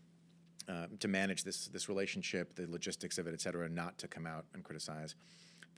Uh, 0.69 0.85
to 0.99 1.07
manage 1.07 1.45
this 1.45 1.69
this 1.69 1.87
relationship, 1.87 2.53
the 2.55 2.67
logistics 2.69 3.17
of 3.17 3.25
it, 3.25 3.33
et 3.33 3.39
cetera, 3.39 3.69
not 3.69 3.97
to 3.97 4.05
come 4.05 4.27
out 4.27 4.43
and 4.53 4.65
criticize 4.65 5.15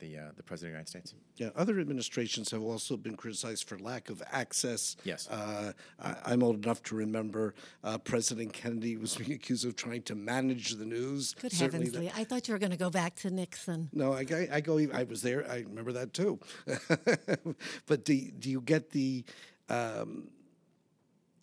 the 0.00 0.18
uh, 0.18 0.22
the 0.36 0.42
president 0.42 0.76
of 0.78 0.86
the 0.92 0.98
United 0.98 1.08
States. 1.08 1.14
Yeah, 1.36 1.50
other 1.54 1.78
administrations 1.78 2.50
have 2.50 2.62
also 2.62 2.96
been 2.96 3.16
criticized 3.16 3.68
for 3.68 3.78
lack 3.78 4.10
of 4.10 4.22
access. 4.32 4.96
Yes. 5.04 5.28
Uh, 5.28 5.72
I, 6.02 6.16
I'm 6.26 6.42
old 6.42 6.64
enough 6.64 6.82
to 6.84 6.96
remember 6.96 7.54
uh, 7.84 7.98
President 7.98 8.52
Kennedy 8.52 8.96
was 8.96 9.14
being 9.16 9.32
accused 9.32 9.64
of 9.64 9.76
trying 9.76 10.02
to 10.02 10.14
manage 10.14 10.70
the 10.72 10.84
news. 10.84 11.34
Good 11.40 11.52
Certainly 11.52 11.86
heavens, 11.86 12.04
Lee. 12.04 12.12
I 12.16 12.24
thought 12.24 12.48
you 12.48 12.54
were 12.54 12.58
going 12.58 12.72
to 12.72 12.76
go 12.76 12.90
back 12.90 13.14
to 13.16 13.30
Nixon. 13.30 13.90
No, 13.92 14.12
I, 14.12 14.26
I, 14.30 14.48
I 14.54 14.60
go. 14.60 14.78
I 14.92 15.04
was 15.04 15.22
there. 15.22 15.48
I 15.48 15.58
remember 15.60 15.92
that 15.92 16.12
too. 16.12 16.40
but 17.86 18.04
do 18.04 18.30
do 18.32 18.50
you 18.50 18.60
get 18.60 18.90
the 18.90 19.24
um, 19.68 20.28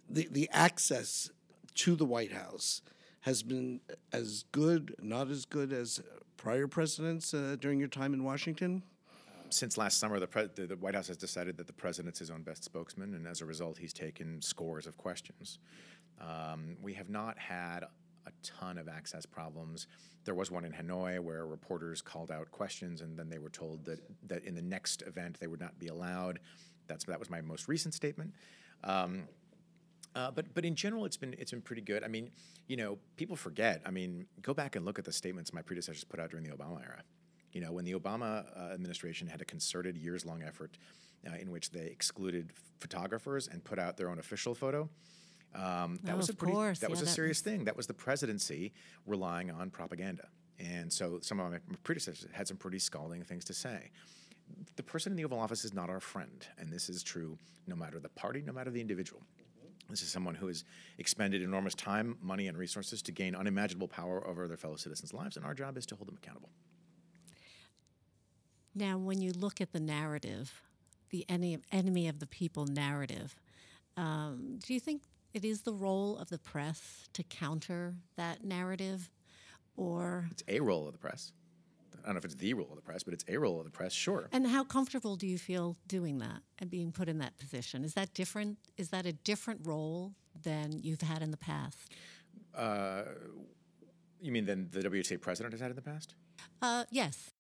the 0.09 0.27
the 0.31 0.49
access 0.51 1.31
to 1.75 1.95
the 1.95 2.05
White 2.05 2.31
House 2.31 2.81
has 3.21 3.43
been 3.43 3.81
as 4.13 4.45
good, 4.51 4.95
not 5.01 5.29
as 5.29 5.45
good 5.45 5.73
as 5.73 6.01
prior 6.38 6.67
presidents 6.67 7.34
uh, 7.34 7.58
during 7.60 7.79
your 7.79 7.88
time 7.88 8.13
in 8.13 8.24
Washington? 8.24 8.84
Since 9.50 9.77
last 9.77 10.00
summer, 10.00 10.20
the, 10.20 10.27
pre- 10.27 10.50
the, 10.56 10.67
the 10.67 10.75
White 10.75 10.96
House 10.96 11.08
has 11.08 11.17
decided 11.17 11.58
that 11.58 11.67
the 11.67 11.74
president's 11.74 12.20
his 12.20 12.29
own 12.29 12.44
best 12.44 12.63
spokesman, 12.63 13.13
and 13.13 13.27
as 13.27 13.41
a 13.41 13.46
result, 13.46 13.77
he's 13.77 13.94
taken 13.94 14.41
scores 14.41 14.88
of 14.88 14.98
questions. 14.98 15.60
Um, 16.20 16.77
we 16.82 16.94
have 16.94 17.10
not 17.10 17.38
had 17.38 17.84
a 18.25 18.32
ton 18.44 18.77
of 18.77 18.89
access 18.89 19.25
problems. 19.25 19.88
There 20.25 20.36
was 20.36 20.51
one 20.51 20.65
in 20.65 20.74
Hanoi 20.74 21.20
where 21.20 21.46
reporters 21.46 22.01
called 22.01 22.32
out 22.32 22.51
questions, 22.51 23.01
and 23.01 23.17
then 23.17 23.29
they 23.29 23.39
were 23.39 23.50
told 23.50 23.86
that, 23.86 24.00
that 24.27 24.44
in 24.44 24.53
the 24.53 24.62
next 24.62 25.01
event 25.03 25.38
they 25.39 25.48
would 25.48 25.62
not 25.62 25.79
be 25.79 25.88
allowed. 25.88 26.39
That's, 26.88 27.06
that 27.06 27.20
was 27.20 27.29
my 27.29 27.41
most 27.41 27.67
recent 27.67 27.94
statement. 27.94 28.34
Um, 28.84 29.27
uh, 30.17 30.31
but 30.31 30.45
but 30.55 30.65
in 30.65 30.75
general, 30.75 31.05
it's 31.05 31.17
been 31.17 31.36
it's 31.38 31.51
been 31.51 31.62
pretty 31.62 31.81
good. 31.81 32.03
I 32.03 32.07
mean, 32.07 32.31
you 32.67 32.75
know, 32.77 32.97
people 33.17 33.36
forget. 33.36 33.81
I 33.86 33.91
mean, 33.91 34.25
go 34.41 34.53
back 34.53 34.75
and 34.75 34.83
look 34.86 34.97
at 35.00 35.05
the 35.05 35.12
statements 35.13 35.53
my 35.53 35.62
predecessors 35.62 36.03
put 36.03 36.19
out 36.19 36.29
during 36.31 36.45
the 36.45 36.55
Obama 36.55 36.81
era. 36.81 37.01
You 37.51 37.62
know, 37.62 37.71
when 37.71 37.86
the 37.86 37.93
Obama 37.93 38.45
uh, 38.57 38.74
administration 38.74 39.27
had 39.27 39.41
a 39.41 39.45
concerted 39.45 39.95
years 39.95 40.25
long 40.25 40.41
effort 40.43 40.77
uh, 41.27 41.36
in 41.39 41.51
which 41.51 41.71
they 41.71 41.86
excluded 41.86 42.51
photographers 42.79 43.47
and 43.47 43.63
put 43.63 43.79
out 43.79 43.97
their 43.97 44.09
own 44.09 44.19
official 44.19 44.53
photo. 44.55 44.89
Um, 45.55 46.00
that 46.03 46.13
Oh, 46.13 46.17
was 46.17 46.29
a 46.29 46.33
pretty, 46.33 46.53
course. 46.53 46.79
that 46.79 46.89
was 46.89 47.01
a 47.01 47.05
that 47.05 47.12
serious 47.12 47.41
thing. 47.41 47.63
That 47.65 47.77
was 47.77 47.88
the 47.88 47.93
presidency 47.93 48.74
relying 49.05 49.50
on 49.50 49.69
propaganda, 49.69 50.27
and 50.59 50.91
so 50.91 51.19
some 51.21 51.39
of 51.39 51.51
my 51.51 51.59
predecessors 51.83 52.27
had 52.33 52.47
some 52.47 52.57
pretty 52.57 52.79
scalding 52.79 53.24
things 53.24 53.45
to 53.45 53.53
say 53.53 53.91
the 54.75 54.83
person 54.83 55.12
in 55.13 55.17
the 55.17 55.25
Oval 55.25 55.39
Office 55.39 55.65
is 55.65 55.74
not 55.74 55.89
our 55.89 56.00
friend, 56.00 56.47
and 56.57 56.71
this 56.71 56.89
is 56.89 57.03
true 57.03 57.38
no 57.65 57.75
matter 57.75 58.00
the 58.00 58.09
party, 58.09 58.41
no 58.45 58.53
matter 58.53 58.71
the 58.71 58.81
individual. 58.81 59.21
This 59.89 60.01
is 60.01 60.10
someone 60.10 60.36
who 60.36 60.48
has 60.48 60.63
expended 60.98 61.41
enormous 61.41 61.75
time, 61.75 62.17
money, 62.22 62.48
and 62.48 62.58
resources 62.58 63.01
to 63.03 63.12
gain 63.12 63.36
unimaginable 63.36 63.88
power 63.88 64.25
over 64.27 64.48
their 64.48 64.58
fellow 64.58 64.75
citizens' 64.75 65.13
lives, 65.13 65.38
and 65.38 65.46
our 65.46 65.53
job 65.53 65.77
is 65.77 65.86
to 65.88 65.96
hold 65.96 66.08
them 66.08 66.17
accountable. 66.22 66.50
Now, 68.75 68.98
when 68.98 69.22
you 69.22 69.32
look 69.32 69.60
at 69.60 69.72
the 69.72 69.79
narrative, 69.79 70.62
the 71.10 71.25
enemy, 71.29 71.60
enemy 71.72 72.08
of 72.08 72.20
the 72.20 72.27
people 72.27 72.65
narrative, 72.65 73.36
um, 73.96 74.60
do 74.63 74.74
you 74.74 74.79
think 74.79 75.01
it 75.34 75.44
is 75.44 75.62
the 75.62 75.74
role 75.74 76.17
of 76.17 76.29
the 76.29 76.38
press 76.38 77.08
to 77.13 77.24
counter 77.24 77.96
that 78.17 78.44
narrative? 78.44 79.10
Or, 79.75 80.27
It's 80.32 80.44
a 80.48 80.60
role 80.60 80.88
of 80.88 80.94
the 80.94 81.00
press. 81.00 81.32
I 82.07 82.11
don't 82.11 82.15
know 82.15 82.19
if 82.19 82.25
it's 82.25 82.35
the 82.35 82.53
role 82.53 82.67
of 82.69 82.77
the 82.77 82.81
press, 82.81 83.03
but 83.03 83.13
it's 83.13 83.25
a 83.27 83.35
role 83.37 83.59
of 83.59 83.65
the 83.65 83.69
press, 83.69 83.91
sure. 83.91 84.29
and 84.31 84.47
how 84.47 84.63
comfortable 84.63 85.17
do 85.17 85.27
you 85.27 85.37
feel 85.37 85.75
doing 85.89 86.19
that 86.19 86.41
and 86.57 86.69
being 86.69 86.93
put 86.93 87.09
in 87.09 87.17
that 87.17 87.37
position? 87.37 87.83
Is 87.83 87.95
that 87.95 88.13
different? 88.13 88.59
Is 88.77 88.91
that 88.91 89.05
a 89.05 89.11
different 89.11 89.67
role 89.67 90.13
than 90.41 90.79
you've 90.81 91.01
had 91.01 91.21
in 91.21 91.31
the 91.31 91.37
past? 91.37 91.91
Uh, 92.55 93.01
you 94.21 94.31
mean 94.31 94.45
than 94.45 94.69
the 94.71 94.89
WHA 94.89 95.17
president 95.19 95.51
has 95.51 95.59
had 95.59 95.69
in 95.69 95.75
the 95.75 95.81
past? 95.81 96.15
Uh, 96.61 96.85
yes. 96.89 97.31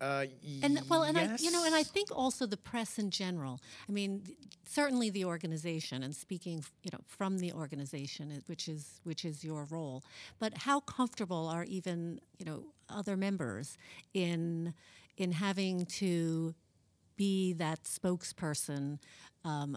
Uh, 0.00 0.26
And 0.62 0.80
well, 0.88 1.02
and 1.02 1.16
I, 1.18 1.22
you 1.42 1.50
know, 1.50 1.64
and 1.64 1.74
I 1.74 1.82
think 1.82 2.08
also 2.14 2.46
the 2.46 2.56
press 2.56 2.98
in 2.98 3.10
general. 3.10 3.60
I 3.88 3.92
mean, 3.92 4.22
th- 4.24 4.38
certainly 4.64 5.10
the 5.10 5.24
organization, 5.24 6.02
and 6.02 6.14
speaking, 6.14 6.58
f- 6.58 6.72
you 6.82 6.90
know, 6.92 7.00
from 7.06 7.38
the 7.38 7.52
organization, 7.52 8.42
which 8.46 8.68
is 8.68 9.00
which 9.04 9.24
is 9.24 9.42
your 9.44 9.64
role. 9.64 10.02
But 10.38 10.58
how 10.58 10.80
comfortable 10.80 11.48
are 11.48 11.64
even 11.64 12.20
you 12.38 12.44
know 12.44 12.64
other 12.88 13.16
members 13.16 13.76
in 14.14 14.74
in 15.16 15.32
having 15.32 15.84
to 15.86 16.54
be 17.16 17.52
that 17.54 17.82
spokesperson 17.82 18.98
um, 19.44 19.76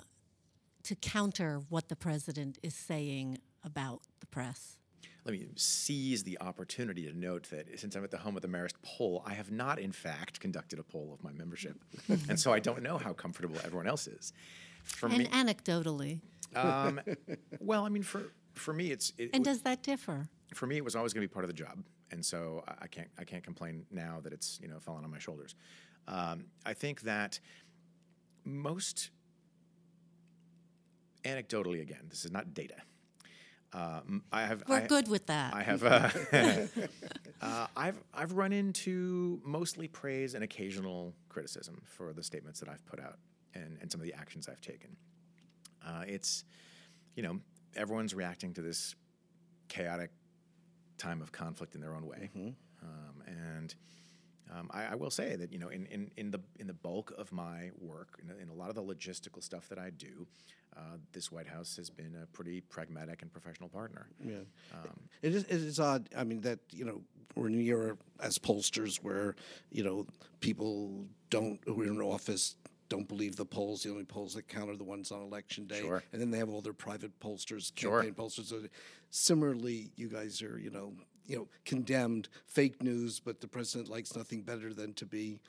to 0.83 0.95
counter 0.95 1.61
what 1.69 1.87
the 1.89 1.95
president 1.95 2.57
is 2.61 2.75
saying 2.75 3.39
about 3.63 4.01
the 4.19 4.27
press? 4.27 4.77
Let 5.25 5.33
me 5.33 5.47
seize 5.55 6.23
the 6.23 6.39
opportunity 6.41 7.05
to 7.07 7.17
note 7.17 7.49
that 7.51 7.79
since 7.79 7.95
I'm 7.95 8.03
at 8.03 8.11
the 8.11 8.17
home 8.17 8.35
of 8.35 8.41
the 8.41 8.47
Marist 8.47 8.73
poll, 8.83 9.23
I 9.25 9.33
have 9.33 9.51
not, 9.51 9.79
in 9.79 9.91
fact, 9.91 10.39
conducted 10.39 10.79
a 10.79 10.83
poll 10.83 11.13
of 11.13 11.23
my 11.23 11.31
membership, 11.31 11.77
and 12.29 12.39
so 12.39 12.51
I 12.51 12.59
don't 12.59 12.81
know 12.81 12.97
how 12.97 13.13
comfortable 13.13 13.55
everyone 13.63 13.87
else 13.87 14.07
is. 14.07 14.33
For 14.83 15.07
And 15.07 15.19
me, 15.19 15.25
anecdotally, 15.27 16.21
um, 16.55 16.99
well, 17.59 17.85
I 17.85 17.89
mean, 17.89 18.03
for 18.03 18.31
for 18.53 18.73
me, 18.73 18.91
it's 18.91 19.13
it, 19.17 19.29
and 19.33 19.45
does 19.45 19.61
that 19.61 19.83
differ? 19.83 20.27
for 20.53 20.65
me, 20.67 20.77
it 20.77 20.83
was 20.83 20.95
always 20.95 21.13
going 21.13 21.21
to 21.25 21.29
be 21.29 21.33
part 21.33 21.45
of 21.45 21.49
the 21.49 21.55
job, 21.55 21.83
and 22.11 22.25
so 22.25 22.63
I, 22.67 22.85
I 22.85 22.87
can't 22.87 23.09
I 23.19 23.23
can't 23.23 23.43
complain 23.43 23.85
now 23.91 24.19
that 24.23 24.33
it's 24.33 24.59
you 24.61 24.67
know 24.67 24.79
fallen 24.79 25.03
on 25.03 25.11
my 25.11 25.19
shoulders. 25.19 25.55
Um, 26.07 26.45
I 26.65 26.73
think 26.73 27.01
that 27.01 27.39
most 28.43 29.11
anecdotally, 31.23 31.81
again, 31.81 32.05
this 32.09 32.25
is 32.25 32.31
not 32.31 32.53
data. 32.55 32.75
Um, 33.73 34.23
I 34.31 34.41
have 34.45 34.63
We're 34.67 34.77
I- 34.77 34.87
good 34.87 35.07
with 35.07 35.27
that. 35.27 35.53
I 35.53 35.63
have. 35.63 35.83
Uh, 35.83 36.09
uh, 37.41 37.67
I've 37.75 37.95
I've 38.13 38.33
run 38.33 38.51
into 38.51 39.41
mostly 39.45 39.87
praise 39.87 40.33
and 40.35 40.43
occasional 40.43 41.13
criticism 41.29 41.81
for 41.85 42.11
the 42.13 42.23
statements 42.23 42.59
that 42.59 42.67
I've 42.69 42.85
put 42.85 42.99
out 42.99 43.17
and, 43.53 43.77
and 43.81 43.91
some 43.91 44.01
of 44.01 44.05
the 44.07 44.13
actions 44.13 44.49
I've 44.49 44.61
taken. 44.61 44.95
Uh, 45.85 46.03
it's, 46.05 46.43
you 47.15 47.23
know, 47.23 47.39
everyone's 47.75 48.13
reacting 48.13 48.53
to 48.55 48.61
this 48.61 48.95
chaotic 49.69 50.11
time 50.97 51.21
of 51.21 51.31
conflict 51.31 51.73
in 51.73 51.81
their 51.81 51.95
own 51.95 52.05
way, 52.05 52.29
um, 52.83 53.23
and 53.25 53.73
um, 54.51 54.69
I, 54.71 54.85
I 54.87 54.95
will 54.95 55.09
say 55.11 55.35
that 55.35 55.51
you 55.51 55.59
know, 55.59 55.69
in, 55.69 55.85
in, 55.87 56.11
in 56.17 56.31
the 56.31 56.39
in 56.59 56.67
the 56.67 56.73
bulk 56.73 57.13
of 57.17 57.31
my 57.31 57.71
work, 57.79 58.19
in, 58.21 58.29
in 58.41 58.49
a 58.49 58.53
lot 58.53 58.69
of 58.69 58.75
the 58.75 58.83
logistical 58.83 59.41
stuff 59.43 59.69
that 59.69 59.79
I 59.79 59.89
do, 59.91 60.27
uh, 60.75 60.97
this 61.13 61.31
White 61.31 61.47
House 61.47 61.75
has 61.77 61.89
been 61.89 62.15
a 62.21 62.25
pretty 62.27 62.61
pragmatic 62.61 63.21
and 63.21 63.31
professional 63.31 63.69
partner. 63.69 64.07
Yeah, 64.23 64.35
it 65.21 65.33
is. 65.35 65.43
It 65.43 65.51
is 65.51 65.79
odd. 65.79 66.09
I 66.17 66.23
mean, 66.23 66.41
that 66.41 66.59
you 66.71 66.85
know, 66.85 67.01
we're 67.35 67.47
in 67.47 67.59
era 67.61 67.97
as 68.19 68.37
pollsters 68.37 68.97
where 68.97 69.35
you 69.71 69.83
know 69.83 70.05
people 70.41 71.05
don't 71.29 71.59
who 71.65 71.81
are 71.81 71.85
in 71.85 72.01
office 72.01 72.55
don't 72.89 73.07
believe 73.07 73.37
the 73.37 73.45
polls. 73.45 73.83
The 73.83 73.89
only 73.89 74.03
polls 74.03 74.33
that 74.33 74.49
count 74.49 74.69
are 74.69 74.75
the 74.75 74.83
ones 74.83 75.13
on 75.13 75.21
election 75.21 75.65
day, 75.65 75.79
Sure. 75.79 76.03
and 76.11 76.21
then 76.21 76.29
they 76.29 76.37
have 76.39 76.49
all 76.49 76.59
their 76.61 76.73
private 76.73 77.17
pollsters, 77.21 77.71
Sure. 77.73 78.01
campaign 78.01 78.13
pollsters. 78.15 78.47
So 78.47 78.63
similarly, 79.11 79.91
you 79.95 80.09
guys 80.09 80.41
are 80.41 80.59
you 80.59 80.69
know 80.71 80.93
you 81.25 81.35
know 81.37 81.47
condemned 81.65 82.29
fake 82.45 82.81
news, 82.81 83.19
but 83.19 83.41
the 83.41 83.47
president 83.47 83.89
likes 83.89 84.15
nothing 84.15 84.41
better 84.41 84.73
than 84.73 84.93
to 84.95 85.05
be 85.05 85.39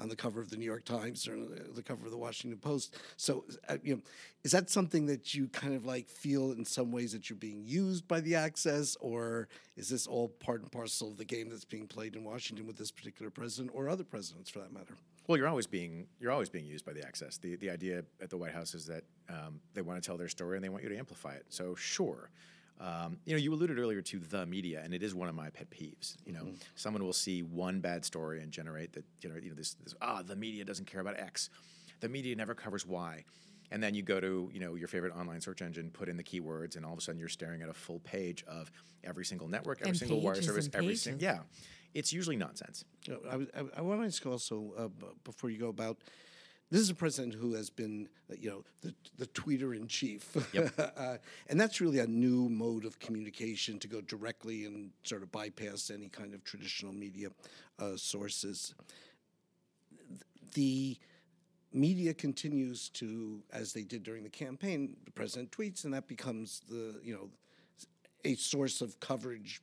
on 0.00 0.08
the 0.08 0.16
cover 0.16 0.40
of 0.40 0.50
the 0.50 0.56
New 0.56 0.64
York 0.64 0.84
Times 0.84 1.28
or 1.28 1.36
the 1.74 1.82
cover 1.82 2.06
of 2.06 2.10
the 2.10 2.16
Washington 2.16 2.58
Post. 2.58 2.96
So, 3.16 3.44
uh, 3.68 3.76
you 3.82 3.96
know, 3.96 4.02
is 4.42 4.52
that 4.52 4.70
something 4.70 5.06
that 5.06 5.34
you 5.34 5.48
kind 5.48 5.74
of 5.74 5.84
like 5.84 6.08
feel 6.08 6.52
in 6.52 6.64
some 6.64 6.90
ways 6.90 7.12
that 7.12 7.28
you're 7.28 7.36
being 7.36 7.62
used 7.66 8.08
by 8.08 8.20
the 8.20 8.34
access, 8.34 8.96
or 9.00 9.48
is 9.76 9.88
this 9.88 10.06
all 10.06 10.28
part 10.28 10.62
and 10.62 10.72
parcel 10.72 11.10
of 11.10 11.18
the 11.18 11.24
game 11.24 11.50
that's 11.50 11.66
being 11.66 11.86
played 11.86 12.16
in 12.16 12.24
Washington 12.24 12.66
with 12.66 12.76
this 12.76 12.90
particular 12.90 13.30
president 13.30 13.70
or 13.74 13.88
other 13.88 14.04
presidents 14.04 14.48
for 14.48 14.60
that 14.60 14.72
matter? 14.72 14.94
Well, 15.26 15.36
you're 15.36 15.48
always 15.48 15.66
being 15.66 16.06
you're 16.18 16.32
always 16.32 16.48
being 16.48 16.66
used 16.66 16.84
by 16.84 16.92
the 16.92 17.06
access. 17.06 17.36
The 17.36 17.56
the 17.56 17.70
idea 17.70 18.02
at 18.20 18.30
the 18.30 18.36
White 18.36 18.52
House 18.52 18.74
is 18.74 18.86
that 18.86 19.04
um, 19.28 19.60
they 19.74 19.82
want 19.82 20.02
to 20.02 20.06
tell 20.06 20.16
their 20.16 20.28
story 20.28 20.56
and 20.56 20.64
they 20.64 20.70
want 20.70 20.82
you 20.82 20.88
to 20.88 20.98
amplify 20.98 21.34
it. 21.34 21.44
So 21.50 21.74
sure. 21.74 22.30
Um, 22.80 23.18
you 23.26 23.34
know, 23.34 23.38
you 23.38 23.52
alluded 23.52 23.78
earlier 23.78 24.00
to 24.00 24.18
the 24.18 24.46
media, 24.46 24.80
and 24.82 24.94
it 24.94 25.02
is 25.02 25.14
one 25.14 25.28
of 25.28 25.34
my 25.34 25.50
pet 25.50 25.68
peeves. 25.70 26.16
You 26.24 26.32
know, 26.32 26.46
someone 26.76 27.04
will 27.04 27.12
see 27.12 27.42
one 27.42 27.80
bad 27.80 28.04
story 28.06 28.42
and 28.42 28.50
generate 28.50 28.92
that. 28.94 29.04
Generate, 29.20 29.44
you 29.44 29.50
know, 29.50 29.56
this, 29.56 29.74
this 29.74 29.94
ah, 30.00 30.22
the 30.22 30.34
media 30.36 30.64
doesn't 30.64 30.86
care 30.86 31.00
about 31.02 31.20
X. 31.20 31.50
The 32.00 32.08
media 32.08 32.34
never 32.34 32.54
covers 32.54 32.86
Y. 32.86 33.24
And 33.72 33.82
then 33.82 33.94
you 33.94 34.02
go 34.02 34.18
to 34.18 34.50
you 34.52 34.60
know 34.60 34.74
your 34.74 34.88
favorite 34.88 35.14
online 35.14 35.40
search 35.40 35.62
engine, 35.62 35.90
put 35.90 36.08
in 36.08 36.16
the 36.16 36.24
keywords, 36.24 36.76
and 36.76 36.84
all 36.84 36.92
of 36.92 36.98
a 36.98 37.02
sudden 37.02 37.20
you're 37.20 37.28
staring 37.28 37.62
at 37.62 37.68
a 37.68 37.74
full 37.74 38.00
page 38.00 38.42
of 38.48 38.70
every 39.04 39.24
single 39.24 39.46
network, 39.46 39.80
every 39.80 39.90
And 39.90 39.98
single 39.98 40.20
wire 40.20 40.40
service, 40.40 40.68
every 40.74 40.96
single 40.96 41.22
yeah. 41.22 41.40
It's 41.92 42.12
usually 42.12 42.36
nonsense. 42.36 42.84
I, 43.08 43.34
I, 43.34 43.62
I 43.78 43.80
want 43.82 44.00
to 44.00 44.06
ask 44.06 44.24
also 44.24 44.72
uh, 44.78 44.88
before 45.24 45.50
you 45.50 45.58
go 45.58 45.68
about. 45.68 45.98
This 46.70 46.82
is 46.82 46.90
a 46.90 46.94
president 46.94 47.34
who 47.34 47.54
has 47.54 47.68
been, 47.68 48.08
uh, 48.30 48.36
you 48.38 48.48
know, 48.48 48.64
the 48.82 48.94
the 49.18 49.26
tweeter 49.26 49.74
in 49.74 49.88
chief, 49.88 50.36
uh, 50.78 51.16
and 51.48 51.60
that's 51.60 51.80
really 51.80 51.98
a 51.98 52.06
new 52.06 52.48
mode 52.48 52.84
of 52.84 53.00
communication 53.00 53.78
to 53.80 53.88
go 53.88 54.00
directly 54.00 54.66
and 54.66 54.90
sort 55.02 55.22
of 55.22 55.32
bypass 55.32 55.90
any 55.90 56.08
kind 56.08 56.32
of 56.32 56.44
traditional 56.44 56.92
media 56.92 57.28
uh, 57.80 57.96
sources. 57.96 58.74
The 60.54 60.96
media 61.72 62.14
continues 62.14 62.88
to, 62.90 63.42
as 63.52 63.72
they 63.72 63.82
did 63.82 64.02
during 64.02 64.22
the 64.22 64.30
campaign, 64.30 64.96
the 65.04 65.10
president 65.12 65.50
tweets, 65.50 65.84
and 65.84 65.94
that 65.94 66.06
becomes 66.06 66.62
the, 66.68 67.00
you 67.02 67.14
know, 67.14 67.30
a 68.24 68.34
source 68.34 68.80
of 68.80 68.98
coverage 69.00 69.60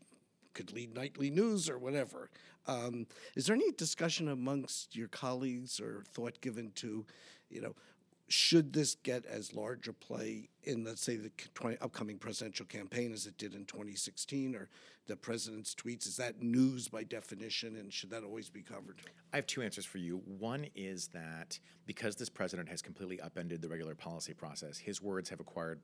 could 0.57 0.73
lead 0.73 0.95
nightly 0.95 1.29
news 1.29 1.69
or 1.69 1.77
whatever. 1.77 2.31
Um, 2.65 3.05
is 3.35 3.45
there 3.45 3.55
any 3.55 3.71
discussion 3.71 4.27
amongst 4.27 4.95
your 4.95 5.07
colleagues 5.07 5.79
or 5.79 6.03
thought 6.13 6.41
given 6.41 6.71
to, 6.75 7.05
you 7.49 7.61
know, 7.61 7.75
should 8.27 8.73
this 8.73 8.95
get 8.95 9.25
as 9.25 9.53
large 9.53 9.87
a 9.87 9.93
play 9.93 10.49
in, 10.63 10.83
let's 10.83 11.01
say, 11.01 11.15
the 11.15 11.31
20, 11.53 11.77
upcoming 11.79 12.17
presidential 12.17 12.65
campaign 12.65 13.13
as 13.13 13.25
it 13.25 13.37
did 13.37 13.53
in 13.53 13.63
2016, 13.65 14.53
or 14.53 14.67
the 15.05 15.15
president's 15.15 15.73
tweets? 15.73 16.07
Is 16.07 16.17
that 16.17 16.41
news 16.41 16.89
by 16.89 17.03
definition, 17.03 17.77
and 17.77 17.93
should 17.93 18.09
that 18.09 18.23
always 18.23 18.49
be 18.49 18.61
covered? 18.61 18.99
I 19.31 19.37
have 19.37 19.47
two 19.47 19.61
answers 19.61 19.85
for 19.85 19.99
you. 19.99 20.17
One 20.25 20.65
is 20.75 21.07
that 21.09 21.57
because 21.85 22.17
this 22.17 22.29
president 22.29 22.67
has 22.67 22.81
completely 22.81 23.21
upended 23.21 23.61
the 23.61 23.69
regular 23.69 23.95
policy 23.95 24.33
process, 24.33 24.77
his 24.77 25.01
words 25.01 25.29
have 25.29 25.39
acquired 25.39 25.79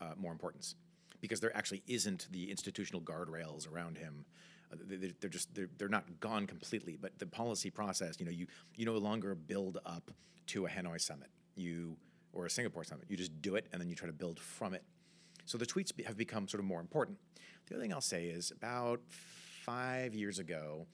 uh, 0.00 0.12
more 0.16 0.32
importance 0.32 0.76
because 1.22 1.40
there 1.40 1.56
actually 1.56 1.82
isn't 1.86 2.26
the 2.30 2.50
institutional 2.50 3.00
guardrails 3.00 3.70
around 3.72 3.96
him. 3.96 4.26
Uh, 4.70 4.76
they're 5.20 5.30
just 5.30 5.54
they're, 5.54 5.70
they're 5.78 5.88
not 5.88 6.20
gone 6.20 6.46
completely, 6.46 6.98
but 7.00 7.18
the 7.18 7.26
policy 7.26 7.70
process, 7.70 8.20
you 8.20 8.26
know, 8.26 8.32
you 8.32 8.46
you 8.76 8.84
no 8.84 8.98
longer 8.98 9.34
build 9.34 9.78
up 9.86 10.10
to 10.48 10.66
a 10.66 10.68
Hanoi 10.68 11.00
summit 11.00 11.30
you 11.56 11.96
or 12.32 12.46
a 12.46 12.50
Singapore 12.50 12.84
summit. 12.84 13.06
You 13.08 13.16
just 13.16 13.40
do 13.40 13.56
it 13.56 13.66
and 13.72 13.80
then 13.80 13.88
you 13.88 13.94
try 13.94 14.06
to 14.06 14.12
build 14.12 14.38
from 14.38 14.74
it. 14.74 14.82
So 15.44 15.58
the 15.58 15.66
tweets 15.66 15.92
have 16.06 16.16
become 16.16 16.48
sort 16.48 16.60
of 16.60 16.66
more 16.66 16.80
important. 16.80 17.18
The 17.66 17.74
other 17.74 17.82
thing 17.82 17.92
I'll 17.92 18.00
say 18.00 18.26
is 18.26 18.50
about 18.50 19.00
five 19.08 20.14
years 20.14 20.38
ago, 20.38 20.86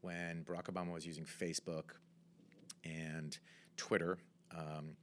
when 0.00 0.44
Barack 0.44 0.64
Obama 0.64 0.92
was 0.92 1.06
using 1.06 1.24
Facebook 1.24 1.90
and 2.84 3.36
Twitter, 3.76 4.18
um, 4.56 4.96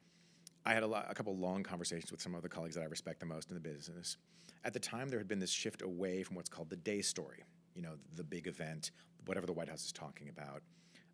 I 0.66 0.74
had 0.74 0.84
a, 0.84 0.88
lot, 0.88 1.08
a 1.10 1.14
couple 1.14 1.36
long 1.38 1.64
conversations 1.64 2.12
with 2.12 2.22
some 2.22 2.36
of 2.36 2.42
the 2.42 2.50
colleagues 2.50 2.76
that 2.76 2.82
I 2.82 2.86
respect 2.86 3.20
the 3.20 3.26
most 3.26 3.50
in 3.50 3.56
the 3.56 3.62
business. 3.62 4.18
At 4.66 4.74
the 4.74 4.80
time, 4.80 5.10
there 5.10 5.20
had 5.20 5.28
been 5.28 5.40
this 5.40 5.52
shift 5.52 5.82
away 5.82 6.24
from 6.24 6.36
what's 6.36 6.50
called 6.50 6.70
the 6.70 6.78
day 6.78 7.02
story, 7.02 7.44
you 7.76 7.82
know, 7.82 7.96
the 8.16 8.24
big 8.24 8.48
event, 8.48 8.92
whatever 9.26 9.46
the 9.46 9.54
White 9.54 9.70
House 9.70 9.86
is 9.86 9.92
talking 9.92 10.30
about. 10.30 10.62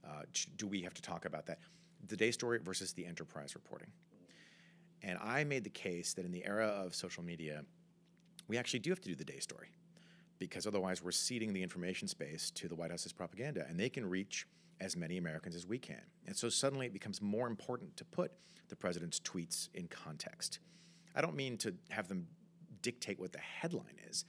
Uh, 0.08 0.24
do 0.58 0.68
we 0.68 0.82
have 0.82 0.94
to 0.94 1.02
talk 1.02 1.26
about 1.26 1.46
that? 1.48 1.60
the 2.08 2.18
day 2.18 2.32
story 2.32 2.60
versus 2.64 2.94
the 2.94 3.06
enterprise 3.06 3.56
reporting. 3.56 3.90
And 5.02 5.18
I 5.22 5.44
made 5.44 5.64
the 5.64 5.70
case 5.70 6.14
that 6.14 6.26
in 6.26 6.32
the 6.32 6.46
era 6.46 6.68
of 6.68 6.96
social 6.96 7.24
media, 7.24 7.64
we 8.48 8.58
actually 8.58 8.80
do 8.80 8.90
have 8.90 9.02
to 9.02 9.10
do 9.10 9.16
the 9.16 9.26
day 9.26 9.40
story 9.40 9.70
because 10.40 10.66
otherwise 10.66 11.04
we're 11.04 11.12
ceding 11.12 11.54
the 11.54 11.62
information 11.62 12.08
space 12.08 12.52
to 12.52 12.68
the 12.68 12.76
White 12.76 12.92
House's 12.92 13.14
propaganda 13.14 13.66
and 13.70 13.80
they 13.80 13.90
can 13.90 14.10
reach 14.10 14.48
as 14.82 14.96
many 14.96 15.18
Americans 15.18 15.56
as 15.56 15.68
we 15.68 15.78
can. 15.78 16.02
And 16.26 16.36
so 16.36 16.50
suddenly 16.50 16.86
it 16.86 16.94
becomes 16.94 17.22
more 17.22 17.48
important 17.48 17.98
to 17.98 18.06
put 18.06 18.32
the 18.70 18.76
president's 18.76 19.20
tweets 19.20 19.70
in 19.74 19.88
context. 19.88 20.60
I 21.16 21.22
don't 21.22 21.36
mean 21.36 21.58
to 21.60 21.74
have 21.90 22.08
them 22.08 22.28
dictate 22.82 23.20
what 23.20 23.32
the 23.32 23.40
headline 23.40 24.00
is 24.10 24.26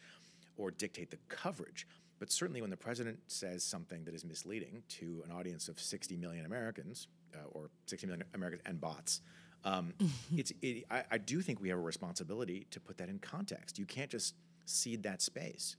or 0.56 0.70
dictate 0.70 1.10
the 1.10 1.18
coverage, 1.28 1.86
but 2.18 2.30
certainly 2.30 2.60
when 2.60 2.70
the 2.70 2.76
president 2.76 3.18
says 3.28 3.64
something 3.64 4.04
that 4.04 4.14
is 4.14 4.24
misleading 4.24 4.82
to 4.88 5.22
an 5.24 5.32
audience 5.32 5.68
of 5.68 5.80
60 5.80 6.16
million 6.16 6.44
Americans, 6.44 7.08
uh, 7.34 7.38
or 7.52 7.70
60 7.86 8.06
million 8.06 8.24
Americans 8.34 8.62
and 8.66 8.80
bots. 8.80 9.22
Um, 9.64 9.94
it's, 10.36 10.52
it, 10.62 10.84
I, 10.90 11.04
I, 11.10 11.18
do 11.18 11.40
think 11.40 11.60
we 11.60 11.68
have 11.68 11.78
a 11.78 11.82
responsibility 11.82 12.66
to 12.70 12.80
put 12.80 12.98
that 12.98 13.08
in 13.08 13.18
context. 13.18 13.78
You 13.78 13.86
can't 13.86 14.10
just 14.10 14.34
cede 14.64 15.02
that 15.02 15.22
space. 15.22 15.76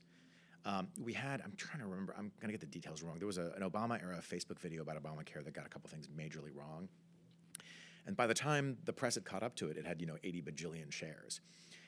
Um, 0.64 0.88
we 1.00 1.12
had, 1.12 1.40
I'm 1.42 1.52
trying 1.56 1.80
to 1.80 1.86
remember, 1.86 2.14
I'm 2.16 2.30
going 2.40 2.52
to 2.52 2.52
get 2.52 2.60
the 2.60 2.66
details 2.66 3.02
wrong. 3.02 3.18
There 3.18 3.26
was 3.26 3.38
a, 3.38 3.52
an 3.56 3.68
Obama 3.68 4.00
era 4.00 4.20
Facebook 4.22 4.60
video 4.60 4.82
about 4.82 5.02
Obamacare 5.02 5.44
that 5.44 5.52
got 5.52 5.66
a 5.66 5.68
couple 5.68 5.90
things 5.90 6.06
majorly 6.06 6.54
wrong. 6.54 6.88
And 8.06 8.16
by 8.16 8.26
the 8.26 8.34
time 8.34 8.78
the 8.84 8.92
press 8.92 9.14
had 9.14 9.24
caught 9.24 9.42
up 9.42 9.56
to 9.56 9.68
it, 9.68 9.76
it 9.76 9.86
had, 9.86 10.00
you 10.00 10.06
know, 10.06 10.16
80 10.22 10.42
bajillion 10.42 10.92
shares. 10.92 11.40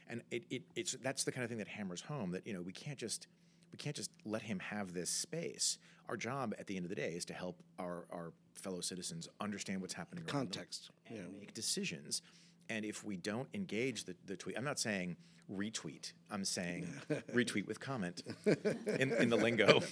And 0.09 0.23
it, 0.31 0.45
it, 0.51 0.63
it's, 0.75 0.93
that's 1.03 1.25
the 1.25 1.33
kind 1.33 1.45
of 1.45 1.49
thing 1.51 1.59
that 1.59 1.69
hammers 1.69 2.03
home 2.03 2.33
that, 2.33 2.47
you 2.47 2.53
know, 2.53 2.63
we 2.63 2.73
can't 2.73 2.99
just– 2.99 3.27
we 3.75 3.77
can't 3.77 3.97
just 3.97 4.13
let 4.25 4.43
him 4.43 4.61
have 4.61 4.95
this 4.95 5.11
space. 5.11 5.79
Our 6.09 6.17
job 6.17 6.55
at 6.61 6.69
the 6.69 6.77
end 6.77 6.85
of 6.85 6.91
the 6.91 6.95
day 6.95 7.15
is 7.15 7.25
to 7.25 7.35
help 7.35 7.61
our, 7.81 8.07
our 8.13 8.33
fellow 8.53 8.81
citizens 8.81 9.29
understand 9.41 9.81
what's 9.81 9.95
happening 9.95 10.23
context 10.29 10.91
and 11.09 11.17
yeah. 11.17 11.41
make 11.41 11.55
decisions. 11.55 12.23
And 12.69 12.85
if 12.85 13.03
we 13.03 13.17
don't 13.17 13.49
engage 13.53 14.05
the, 14.05 14.15
the 14.27 14.37
tweet, 14.37 14.57
I'm 14.57 14.63
not 14.63 14.79
saying 14.79 15.17
retweet. 15.53 16.13
I'm 16.31 16.45
saying 16.45 16.87
retweet 17.35 17.67
with 17.67 17.81
comment 17.81 18.23
in, 18.47 19.13
in 19.13 19.29
the 19.29 19.37
lingo. 19.37 19.81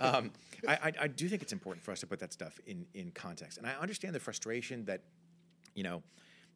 Um, 0.00 0.30
I, 0.68 0.74
I, 0.74 0.92
I, 1.02 1.06
do 1.08 1.28
think 1.28 1.42
it's 1.42 1.52
important 1.52 1.84
for 1.84 1.90
us 1.90 2.00
to 2.00 2.06
put 2.06 2.20
that 2.20 2.32
stuff 2.32 2.60
in, 2.66 2.86
in 2.94 3.10
context. 3.10 3.58
And 3.58 3.66
I 3.66 3.74
understand 3.74 4.14
the 4.14 4.20
frustration 4.20 4.84
that, 4.84 5.02
you 5.74 5.82
know, 5.82 6.02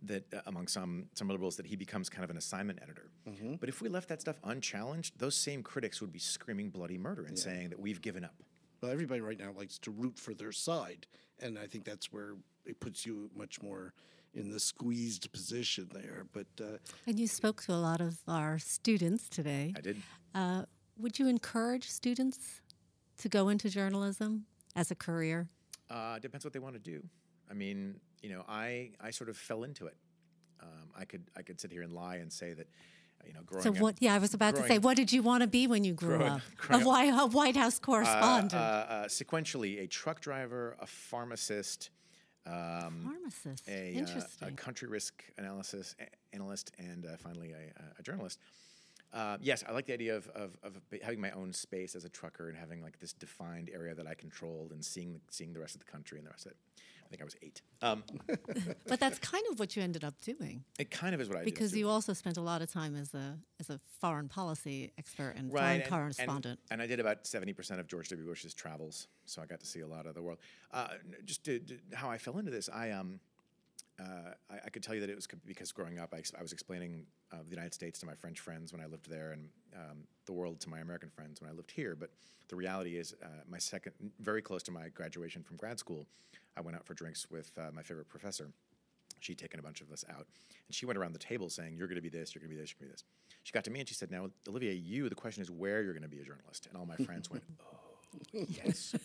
that 0.02 0.24
uh, 0.32 0.40
among 0.46 0.66
some 0.68 1.06
some 1.14 1.28
liberals 1.28 1.56
that 1.56 1.66
he 1.66 1.76
becomes 1.76 2.08
kind 2.08 2.24
of 2.24 2.30
an 2.30 2.36
assignment 2.36 2.80
editor. 2.82 3.10
Mm-hmm. 3.28 3.54
But 3.54 3.68
if 3.68 3.82
we 3.82 3.88
left 3.88 4.08
that 4.08 4.20
stuff 4.20 4.36
unchallenged, 4.44 5.18
those 5.18 5.36
same 5.36 5.62
critics 5.62 6.00
would 6.00 6.12
be 6.12 6.18
screaming 6.18 6.70
bloody 6.70 6.98
murder 6.98 7.24
and 7.24 7.36
yeah. 7.36 7.44
saying 7.44 7.70
that 7.70 7.78
we've 7.78 8.00
given 8.00 8.24
up. 8.24 8.34
Well, 8.80 8.90
everybody 8.90 9.20
right 9.20 9.38
now 9.38 9.52
likes 9.56 9.78
to 9.80 9.90
root 9.90 10.18
for 10.18 10.32
their 10.32 10.52
side, 10.52 11.06
and 11.38 11.58
I 11.58 11.66
think 11.66 11.84
that's 11.84 12.12
where 12.12 12.34
it 12.64 12.80
puts 12.80 13.04
you 13.04 13.30
much 13.36 13.60
more 13.62 13.92
in 14.34 14.50
the 14.50 14.60
squeezed 14.60 15.30
position 15.32 15.88
there. 15.92 16.26
But 16.32 16.46
uh, 16.60 16.78
and 17.06 17.18
you 17.18 17.26
spoke 17.26 17.62
to 17.62 17.72
a 17.72 17.80
lot 17.80 18.00
of 18.00 18.18
our 18.26 18.58
students 18.58 19.28
today. 19.28 19.72
I 19.76 19.80
did. 19.80 19.96
Uh, 20.34 20.62
would 20.96 21.18
you 21.18 21.28
encourage 21.28 21.88
students 21.88 22.60
to 23.18 23.28
go 23.28 23.48
into 23.48 23.68
journalism 23.68 24.46
as 24.76 24.90
a 24.90 24.94
career? 24.94 25.48
Uh, 25.90 26.18
depends 26.18 26.44
what 26.44 26.52
they 26.52 26.58
want 26.58 26.74
to 26.74 26.80
do. 26.80 27.02
I 27.50 27.54
mean, 27.54 27.98
you 28.22 28.30
know, 28.30 28.44
I 28.48 28.90
I 29.00 29.10
sort 29.10 29.30
of 29.30 29.36
fell 29.36 29.64
into 29.64 29.86
it. 29.86 29.96
Um, 30.60 30.90
I 30.96 31.04
could 31.04 31.22
I 31.36 31.42
could 31.42 31.60
sit 31.60 31.72
here 31.72 31.82
and 31.82 31.92
lie 31.92 32.16
and 32.16 32.32
say 32.32 32.52
that. 32.52 32.68
You 33.26 33.34
know, 33.34 33.40
growing 33.44 33.62
so 33.62 33.72
what? 33.72 33.96
Up, 33.96 33.98
yeah, 34.00 34.14
I 34.14 34.18
was 34.18 34.32
about 34.32 34.56
to 34.56 34.66
say, 34.66 34.78
what 34.78 34.96
did 34.96 35.12
you 35.12 35.22
want 35.22 35.42
to 35.42 35.46
be 35.46 35.66
when 35.66 35.84
you 35.84 35.92
grew 35.92 36.16
growing, 36.16 36.32
up? 36.32 36.40
A, 36.70 36.78
White, 36.78 37.10
a 37.10 37.26
White 37.26 37.54
House 37.54 37.78
correspondent. 37.78 38.54
Uh, 38.54 38.56
uh, 38.56 38.60
uh, 38.60 39.04
sequentially, 39.08 39.82
a 39.82 39.86
truck 39.86 40.22
driver, 40.22 40.74
a 40.80 40.86
pharmacist, 40.86 41.90
um, 42.46 43.02
pharmacist, 43.04 43.68
a, 43.68 43.92
Interesting. 43.92 44.48
a 44.48 44.52
country 44.52 44.88
risk 44.88 45.22
analysis 45.36 45.94
analyst, 46.32 46.72
and 46.78 47.04
uh, 47.04 47.18
finally 47.18 47.52
a, 47.52 47.98
a 47.98 48.02
journalist. 48.02 48.38
Uh, 49.12 49.36
yes, 49.40 49.64
I 49.68 49.72
like 49.72 49.86
the 49.86 49.92
idea 49.92 50.16
of, 50.16 50.28
of, 50.28 50.56
of, 50.62 50.80
having 51.02 51.20
my 51.20 51.32
own 51.32 51.52
space 51.52 51.96
as 51.96 52.04
a 52.04 52.08
trucker 52.08 52.48
and 52.48 52.56
having 52.56 52.80
like 52.80 53.00
this 53.00 53.12
defined 53.12 53.68
area 53.74 53.94
that 53.94 54.06
I 54.06 54.14
controlled 54.14 54.70
and 54.70 54.84
seeing 54.84 55.20
seeing 55.30 55.52
the 55.52 55.58
rest 55.58 55.74
of 55.74 55.84
the 55.84 55.90
country 55.90 56.18
and 56.18 56.26
the 56.26 56.30
rest 56.30 56.46
of 56.46 56.52
it. 56.52 56.58
I 57.10 57.16
think 57.16 57.22
I 57.22 57.24
was 57.24 57.36
eight. 57.42 57.62
Um, 57.82 58.04
but 58.86 59.00
that's 59.00 59.18
kind 59.18 59.42
of 59.50 59.58
what 59.58 59.74
you 59.74 59.82
ended 59.82 60.04
up 60.04 60.14
doing. 60.20 60.62
It 60.78 60.92
kind 60.92 61.12
of 61.12 61.20
is 61.20 61.28
what 61.28 61.38
I 61.38 61.44
because 61.44 61.76
you 61.76 61.88
also 61.88 62.12
spent 62.12 62.36
a 62.36 62.40
lot 62.40 62.62
of 62.62 62.70
time 62.70 62.94
as 62.94 63.12
a 63.14 63.36
as 63.58 63.68
a 63.68 63.80
foreign 64.00 64.28
policy 64.28 64.92
expert 64.96 65.34
and 65.36 65.52
right, 65.52 65.60
foreign 65.60 65.80
and, 65.80 65.90
correspondent. 65.90 66.60
And, 66.70 66.80
and, 66.80 66.82
I 66.82 66.86
did 66.86 67.00
about 67.00 67.26
seventy 67.26 67.52
percent 67.52 67.80
of 67.80 67.88
George 67.88 68.08
W. 68.10 68.24
Bush's 68.24 68.54
travels, 68.54 69.08
so 69.24 69.42
I 69.42 69.46
got 69.46 69.58
to 69.58 69.66
see 69.66 69.80
a 69.80 69.88
lot 69.88 70.06
of 70.06 70.14
the 70.14 70.22
world. 70.22 70.38
Uh, 70.72 70.88
just 71.24 71.44
to, 71.46 71.58
to, 71.58 71.78
how 71.94 72.08
I 72.08 72.16
fell 72.16 72.38
into 72.38 72.52
this, 72.52 72.68
I 72.72 72.90
um 72.92 73.18
uh, 74.00 74.32
I, 74.50 74.54
I, 74.66 74.70
could 74.70 74.82
tell 74.82 74.94
you 74.94 75.00
that 75.02 75.10
it 75.10 75.16
was 75.16 75.28
because 75.44 75.72
growing 75.72 75.98
up, 75.98 76.14
I, 76.14 76.22
I 76.38 76.42
was 76.42 76.52
explaining 76.52 77.04
uh, 77.32 77.38
the 77.44 77.50
United 77.50 77.74
States 77.74 77.98
to 78.00 78.06
my 78.06 78.14
French 78.14 78.40
friends 78.40 78.72
when 78.72 78.80
I 78.80 78.86
lived 78.86 79.10
there, 79.10 79.32
and 79.32 79.48
um, 79.74 79.98
the 80.26 80.32
world 80.32 80.60
to 80.60 80.70
my 80.70 80.78
American 80.78 81.10
friends 81.10 81.40
when 81.40 81.50
I 81.50 81.52
lived 81.52 81.70
here. 81.70 81.96
But 81.96 82.10
the 82.48 82.56
reality 82.56 82.96
is, 82.96 83.14
uh, 83.22 83.26
my 83.48 83.58
second, 83.58 83.92
very 84.20 84.42
close 84.42 84.62
to 84.64 84.72
my 84.72 84.88
graduation 84.88 85.42
from 85.42 85.56
grad 85.56 85.78
school, 85.78 86.06
I 86.56 86.60
went 86.60 86.76
out 86.76 86.84
for 86.84 86.94
drinks 86.94 87.30
with 87.30 87.50
uh, 87.58 87.70
my 87.72 87.82
favorite 87.82 88.08
professor. 88.08 88.50
She'd 89.20 89.38
taken 89.38 89.60
a 89.60 89.62
bunch 89.62 89.80
of 89.80 89.90
us 89.92 90.04
out, 90.08 90.26
and 90.66 90.74
she 90.74 90.86
went 90.86 90.98
around 90.98 91.12
the 91.12 91.18
table 91.18 91.50
saying, 91.50 91.76
"You're 91.76 91.88
going 91.88 91.96
to 91.96 92.02
be 92.02 92.08
this. 92.08 92.34
You're 92.34 92.40
going 92.40 92.50
to 92.50 92.56
be 92.56 92.60
this. 92.60 92.70
You're 92.72 92.86
going 92.86 92.90
to 92.90 92.92
be 92.92 92.92
this." 92.92 93.04
She 93.42 93.52
got 93.52 93.64
to 93.64 93.70
me 93.70 93.80
and 93.80 93.88
she 93.88 93.94
said, 93.94 94.10
"Now, 94.10 94.30
Olivier, 94.48 94.72
you. 94.74 95.08
The 95.08 95.14
question 95.14 95.42
is 95.42 95.50
where 95.50 95.82
you're 95.82 95.92
going 95.92 96.02
to 96.02 96.08
be 96.08 96.20
a 96.20 96.24
journalist." 96.24 96.66
And 96.66 96.76
all 96.76 96.86
my 96.86 96.96
friends 96.96 97.30
went, 97.30 97.44
"Oh, 97.60 98.46
yes." 98.48 98.94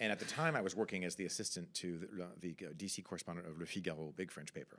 And 0.00 0.12
at 0.12 0.18
the 0.18 0.24
time, 0.24 0.56
I 0.56 0.60
was 0.60 0.74
working 0.74 1.04
as 1.04 1.14
the 1.14 1.24
assistant 1.24 1.72
to 1.74 1.98
the, 1.98 2.26
the 2.40 2.66
uh, 2.66 2.70
DC 2.72 3.04
correspondent 3.04 3.48
of 3.48 3.58
Le 3.58 3.66
Figaro, 3.66 4.12
big 4.16 4.30
French 4.30 4.52
paper. 4.52 4.78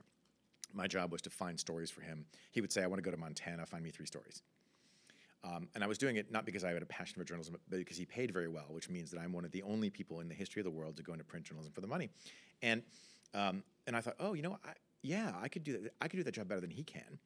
My 0.72 0.86
job 0.86 1.10
was 1.10 1.22
to 1.22 1.30
find 1.30 1.58
stories 1.58 1.90
for 1.90 2.02
him. 2.02 2.26
He 2.52 2.60
would 2.60 2.72
say, 2.72 2.82
I 2.82 2.86
want 2.86 2.98
to 2.98 3.02
go 3.02 3.10
to 3.10 3.16
Montana, 3.16 3.66
find 3.66 3.82
me 3.82 3.90
three 3.90 4.06
stories. 4.06 4.42
Um, 5.46 5.68
and 5.74 5.84
I 5.84 5.86
was 5.86 5.98
doing 5.98 6.16
it 6.16 6.32
not 6.32 6.44
because 6.44 6.64
I 6.64 6.72
had 6.72 6.82
a 6.82 6.86
passion 6.86 7.18
for 7.18 7.24
journalism, 7.24 7.56
but 7.68 7.78
because 7.78 7.96
he 7.96 8.04
paid 8.04 8.32
very 8.32 8.48
well, 8.48 8.66
which 8.70 8.88
means 8.88 9.10
that 9.12 9.20
I'm 9.20 9.32
one 9.32 9.44
of 9.44 9.52
the 9.52 9.62
only 9.62 9.90
people 9.90 10.20
in 10.20 10.28
the 10.28 10.34
history 10.34 10.60
of 10.60 10.64
the 10.64 10.70
world 10.70 10.96
to 10.96 11.02
go 11.02 11.12
into 11.12 11.24
print 11.24 11.44
journalism 11.44 11.72
for 11.72 11.80
the 11.80 11.86
money. 11.86 12.10
And 12.62 12.82
um, 13.34 13.62
and 13.86 13.96
I 13.96 14.00
thought, 14.00 14.16
oh, 14.18 14.32
you 14.32 14.42
know, 14.42 14.58
I, 14.64 14.72
yeah, 15.02 15.32
I 15.40 15.48
could 15.48 15.62
do 15.62 15.80
that. 15.80 15.92
I 16.00 16.08
could 16.08 16.16
do 16.16 16.24
that 16.24 16.32
job 16.32 16.48
better 16.48 16.60
than 16.60 16.70
he 16.70 16.82
can. 16.82 17.18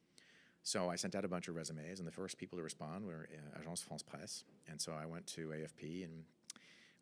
So 0.63 0.89
I 0.89 0.95
sent 0.95 1.15
out 1.15 1.25
a 1.25 1.27
bunch 1.27 1.47
of 1.47 1.55
resumes, 1.55 1.97
and 1.99 2.07
the 2.07 2.11
first 2.11 2.37
people 2.37 2.57
to 2.57 2.63
respond 2.63 3.05
were 3.05 3.27
uh, 3.33 3.59
Agence 3.59 3.83
France 3.83 4.03
Presse. 4.03 4.43
And 4.69 4.79
so 4.79 4.91
I 4.91 5.05
went 5.07 5.25
to 5.27 5.47
AFP 5.47 6.03
and 6.03 6.23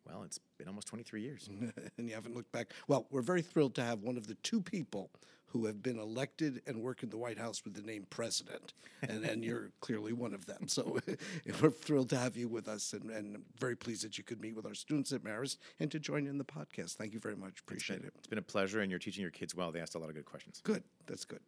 well, 0.06 0.22
it's 0.24 0.38
been 0.58 0.68
almost 0.68 0.88
23 0.88 1.22
years. 1.22 1.48
and 1.98 2.08
you 2.08 2.14
haven't 2.14 2.34
looked 2.34 2.52
back. 2.52 2.72
Well, 2.88 3.06
we're 3.10 3.22
very 3.22 3.42
thrilled 3.42 3.74
to 3.76 3.82
have 3.82 4.00
one 4.00 4.16
of 4.16 4.26
the 4.26 4.34
two 4.34 4.60
people 4.60 5.10
who 5.46 5.66
have 5.66 5.82
been 5.82 5.98
elected 5.98 6.62
and 6.66 6.80
work 6.80 7.02
in 7.02 7.10
the 7.10 7.16
White 7.16 7.38
House 7.38 7.64
with 7.64 7.74
the 7.74 7.82
name 7.82 8.06
president. 8.08 8.72
And, 9.02 9.24
and 9.24 9.44
you're 9.44 9.72
clearly 9.80 10.12
one 10.12 10.32
of 10.32 10.46
them. 10.46 10.68
So 10.68 11.00
we're 11.60 11.70
thrilled 11.70 12.10
to 12.10 12.16
have 12.16 12.36
you 12.36 12.48
with 12.48 12.68
us 12.68 12.92
and, 12.92 13.10
and 13.10 13.42
very 13.58 13.76
pleased 13.76 14.04
that 14.04 14.16
you 14.16 14.22
could 14.22 14.40
meet 14.40 14.54
with 14.54 14.64
our 14.64 14.74
students 14.74 15.12
at 15.12 15.24
Marist 15.24 15.56
and 15.80 15.90
to 15.90 15.98
join 15.98 16.26
in 16.26 16.38
the 16.38 16.44
podcast. 16.44 16.94
Thank 16.94 17.12
you 17.12 17.18
very 17.18 17.36
much. 17.36 17.60
Appreciate 17.60 17.96
it's 17.96 18.02
been, 18.02 18.08
it. 18.08 18.14
It's 18.18 18.26
been 18.28 18.38
a 18.38 18.42
pleasure, 18.42 18.80
and 18.80 18.90
you're 18.90 19.00
teaching 19.00 19.22
your 19.22 19.32
kids 19.32 19.54
well. 19.54 19.72
They 19.72 19.80
asked 19.80 19.96
a 19.96 19.98
lot 19.98 20.08
of 20.08 20.14
good 20.14 20.24
questions. 20.24 20.60
Good. 20.62 20.84
That's 21.06 21.24
good. 21.24 21.40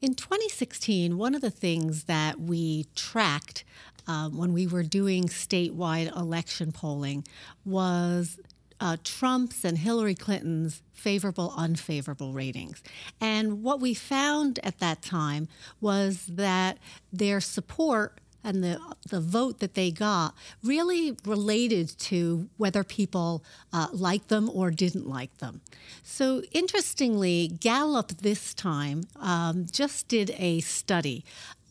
In 0.00 0.14
2016, 0.14 1.18
one 1.18 1.34
of 1.34 1.42
the 1.42 1.50
things 1.50 2.04
that 2.04 2.40
we 2.40 2.86
tracked 2.94 3.64
um, 4.06 4.38
when 4.38 4.54
we 4.54 4.66
were 4.66 4.82
doing 4.82 5.24
statewide 5.24 6.16
election 6.16 6.72
polling 6.72 7.26
was 7.66 8.38
uh, 8.80 8.96
Trump's 9.04 9.62
and 9.62 9.76
Hillary 9.76 10.14
Clinton's 10.14 10.80
favorable, 10.94 11.52
unfavorable 11.54 12.32
ratings. 12.32 12.82
And 13.20 13.62
what 13.62 13.78
we 13.78 13.92
found 13.92 14.58
at 14.62 14.78
that 14.78 15.02
time 15.02 15.48
was 15.82 16.24
that 16.28 16.78
their 17.12 17.42
support 17.42 18.20
and 18.42 18.62
the 18.62 18.78
the 19.08 19.20
vote 19.20 19.60
that 19.60 19.74
they 19.74 19.90
got 19.90 20.34
really 20.62 21.16
related 21.24 21.88
to 21.98 22.48
whether 22.56 22.84
people 22.84 23.44
uh, 23.72 23.88
liked 23.92 24.28
them 24.28 24.50
or 24.52 24.70
didn't 24.70 25.08
like 25.08 25.36
them. 25.38 25.60
So 26.02 26.42
interestingly, 26.52 27.48
Gallup 27.48 28.08
this 28.08 28.54
time 28.54 29.04
um, 29.20 29.66
just 29.70 30.08
did 30.08 30.34
a 30.38 30.60
study 30.60 31.24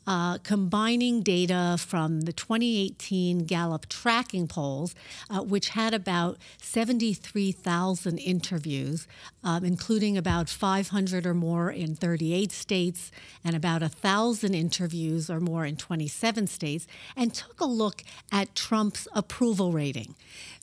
uh, 0.07 0.37
combining 0.39 1.21
data 1.21 1.77
from 1.79 2.21
the 2.21 2.33
2018 2.33 3.45
Gallup 3.45 3.87
tracking 3.87 4.47
polls, 4.47 4.95
uh, 5.29 5.41
which 5.41 5.69
had 5.69 5.93
about 5.93 6.37
73,000 6.61 8.17
interviews, 8.17 9.07
um, 9.43 9.63
including 9.63 10.17
about 10.17 10.49
500 10.49 11.25
or 11.25 11.33
more 11.33 11.69
in 11.71 11.95
38 11.95 12.51
states 12.51 13.11
and 13.43 13.55
about 13.55 13.81
1,000 13.81 14.53
interviews 14.53 15.29
or 15.29 15.39
more 15.39 15.65
in 15.65 15.75
27 15.75 16.47
states, 16.47 16.87
and 17.15 17.33
took 17.33 17.59
a 17.59 17.65
look 17.65 18.03
at 18.31 18.55
Trump's 18.55 19.07
approval 19.13 19.71
rating. 19.71 20.15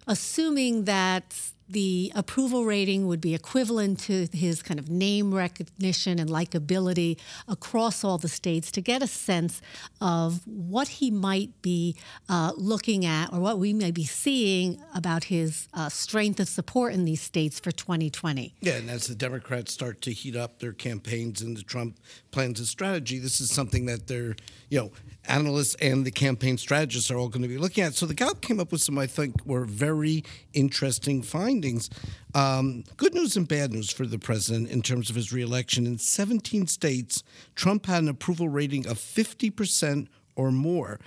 Assuming 0.06 0.84
that 0.84 1.50
the 1.68 2.12
approval 2.14 2.64
rating 2.64 3.06
would 3.06 3.20
be 3.20 3.34
equivalent 3.34 3.98
to 4.00 4.28
his 4.32 4.62
kind 4.62 4.78
of 4.78 4.88
name 4.88 5.34
recognition 5.34 6.18
and 6.18 6.30
likability 6.30 7.18
across 7.48 8.04
all 8.04 8.18
the 8.18 8.28
states 8.28 8.70
to 8.72 8.80
get 8.80 9.02
a 9.02 9.06
sense 9.06 9.60
of 10.00 10.46
what 10.46 10.88
he 10.88 11.10
might 11.10 11.50
be 11.62 11.96
uh, 12.28 12.52
looking 12.56 13.04
at 13.04 13.32
or 13.32 13.40
what 13.40 13.58
we 13.58 13.72
may 13.72 13.90
be 13.90 14.04
seeing 14.04 14.80
about 14.94 15.24
his 15.24 15.68
uh, 15.74 15.88
strength 15.88 16.38
of 16.38 16.48
support 16.48 16.94
in 16.94 17.04
these 17.04 17.20
states 17.20 17.58
for 17.58 17.72
2020. 17.72 18.54
Yeah, 18.60 18.74
and 18.74 18.88
as 18.88 19.08
the 19.08 19.14
Democrats 19.14 19.72
start 19.72 20.00
to 20.02 20.12
heat 20.12 20.36
up 20.36 20.60
their 20.60 20.72
campaigns 20.72 21.42
and 21.42 21.56
the 21.56 21.62
Trump 21.62 21.98
plans 22.30 22.60
and 22.60 22.68
strategy, 22.68 23.18
this 23.18 23.40
is 23.40 23.50
something 23.50 23.86
that 23.86 24.06
they're, 24.06 24.36
you 24.70 24.78
know, 24.78 24.92
analysts 25.24 25.74
and 25.80 26.04
the 26.04 26.12
campaign 26.12 26.56
strategists 26.58 27.10
are 27.10 27.16
all 27.16 27.28
going 27.28 27.42
to 27.42 27.48
be 27.48 27.58
looking 27.58 27.82
at. 27.82 27.94
So 27.94 28.06
the 28.06 28.14
Gallup 28.14 28.40
came 28.40 28.60
up 28.60 28.70
with 28.70 28.82
some, 28.82 28.98
I 28.98 29.06
think, 29.08 29.44
were 29.44 29.64
very 29.64 30.24
interesting 30.52 31.22
findings. 31.22 31.55
Um, 32.34 32.84
good 32.96 33.14
news 33.14 33.36
and 33.36 33.46
bad 33.46 33.72
news 33.72 33.90
for 33.90 34.06
the 34.06 34.18
president 34.18 34.70
in 34.70 34.82
terms 34.82 35.10
of 35.10 35.16
his 35.16 35.32
reelection. 35.32 35.86
In 35.86 35.98
17 35.98 36.66
states, 36.66 37.22
Trump 37.54 37.86
had 37.86 38.02
an 38.02 38.08
approval 38.08 38.48
rating 38.48 38.86
of 38.86 38.98
50% 38.98 40.08
or 40.34 40.52
more. 40.52 41.00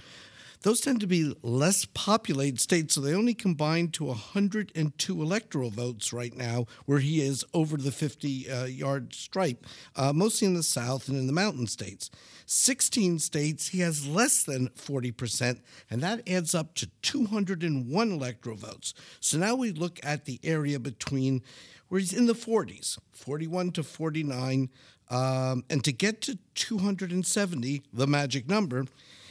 Those 0.62 0.82
tend 0.82 1.00
to 1.00 1.08
be 1.08 1.34
less 1.41 1.86
populated 1.86 2.60
states, 2.60 2.95
so 2.95 3.02
they 3.02 3.13
only 3.13 3.34
combine 3.34 3.89
to 3.91 4.06
102 4.06 5.22
electoral 5.22 5.69
votes 5.69 6.12
right 6.12 6.36
now, 6.36 6.65
where 6.86 7.00
he 7.00 7.22
is 7.22 7.45
over 7.54 7.78
the 7.78 7.93
50 7.93 8.50
uh, 8.50 8.65
yard 8.65 9.13
stripe, 9.13 9.65
uh, 9.95 10.12
mostly 10.12 10.48
in 10.48 10.56
the 10.56 10.63
South 10.63 11.08
and 11.08 11.17
in 11.17 11.28
the 11.28 11.34
mountain 11.34 11.65
states. 11.65 12.12
16 12.45 13.19
states, 13.19 13.69
he 13.69 13.80
has 13.80 14.06
less 14.06 14.43
than 14.43 14.67
40%, 14.69 15.62
and 15.89 16.02
that 16.02 16.28
adds 16.28 16.54
up 16.54 16.74
to 16.76 16.88
201 17.04 18.12
electoral 18.12 18.58
votes. 18.58 18.93
So 19.22 19.38
now 19.38 19.56
we 19.56 19.72
look 19.72 19.98
at 20.04 20.26
the 20.26 20.41
area 20.43 20.78
between 20.78 21.41
where 21.88 22.00
he's 22.00 22.13
in 22.13 22.26
the 22.26 22.34
40s, 22.34 22.98
41 23.13 23.72
to 23.72 23.84
49. 23.84 24.69
Um, 25.10 25.63
and 25.69 25.84
to 25.86 25.91
get 25.91 26.22
to 26.22 26.38
270, 26.56 27.84
the 27.93 28.08
magic 28.08 28.48
number, 28.48 28.86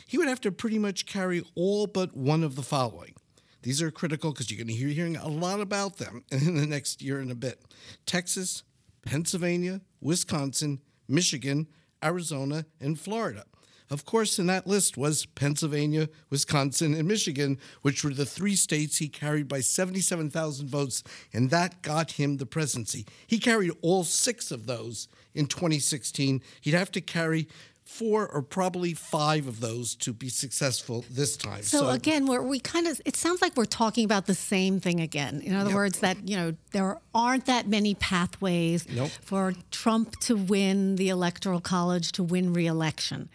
he 0.08 0.18
would 0.18 0.26
have 0.26 0.40
to 0.40 0.50
pretty 0.50 0.78
much 0.78 1.06
carry 1.06 1.44
all 1.54 1.86
but 1.86 2.16
one 2.16 2.42
of 2.42 2.56
the 2.56 2.62
following. 2.62 3.14
These 3.62 3.82
are 3.82 3.90
critical 3.90 4.32
because 4.32 4.50
you're 4.50 4.56
going 4.56 4.74
to 4.74 4.74
hear 4.74 4.88
hearing 4.88 5.16
a 5.16 5.28
lot 5.28 5.60
about 5.60 5.98
them 5.98 6.24
in 6.32 6.56
the 6.56 6.66
next 6.66 7.02
year 7.02 7.20
and 7.20 7.30
a 7.30 7.36
bit. 7.36 7.60
Texas, 8.06 8.62
Pennsylvania, 9.02 9.82
Wisconsin, 10.00 10.80
Michigan, 11.06 11.68
Arizona, 12.02 12.64
and 12.80 12.98
Florida. 12.98 13.44
Of 13.90 14.04
course, 14.04 14.38
in 14.38 14.46
that 14.46 14.66
list 14.66 14.96
was 14.96 15.26
Pennsylvania, 15.26 16.08
Wisconsin, 16.30 16.94
and 16.94 17.06
Michigan, 17.06 17.58
which 17.82 18.04
were 18.04 18.12
the 18.12 18.26
three 18.26 18.54
states 18.54 18.98
he 18.98 19.08
carried 19.08 19.48
by 19.48 19.60
77,000 19.60 20.68
votes, 20.68 21.02
and 21.32 21.50
that 21.50 21.82
got 21.82 22.12
him 22.12 22.36
the 22.36 22.46
presidency. 22.46 23.06
He 23.26 23.38
carried 23.38 23.72
all 23.82 24.04
six 24.04 24.50
of 24.50 24.66
those 24.66 25.08
in 25.34 25.46
2016. 25.46 26.42
He'd 26.60 26.74
have 26.74 26.92
to 26.92 27.00
carry 27.00 27.48
four 27.88 28.28
or 28.28 28.42
probably 28.42 28.92
five 28.92 29.48
of 29.48 29.60
those 29.60 29.94
to 29.94 30.12
be 30.12 30.28
successful 30.28 31.06
this 31.10 31.38
time. 31.38 31.62
So, 31.62 31.78
so 31.78 31.88
again, 31.88 32.26
we're, 32.26 32.42
we 32.42 32.60
kind 32.60 32.86
of 32.86 33.00
it 33.06 33.16
sounds 33.16 33.40
like 33.40 33.56
we're 33.56 33.64
talking 33.64 34.04
about 34.04 34.26
the 34.26 34.34
same 34.34 34.78
thing 34.78 35.00
again. 35.00 35.40
In 35.40 35.54
other 35.54 35.70
yep. 35.70 35.76
words, 35.76 36.00
that 36.00 36.28
you 36.28 36.36
know 36.36 36.54
there 36.72 36.98
aren't 37.14 37.46
that 37.46 37.66
many 37.66 37.94
pathways 37.94 38.86
nope. 38.90 39.10
for 39.22 39.54
Trump 39.70 40.20
to 40.20 40.36
win 40.36 40.96
the 40.96 41.08
electoral 41.08 41.60
college 41.60 42.12
to 42.12 42.22
win 42.22 42.52
re-election. 42.52 43.30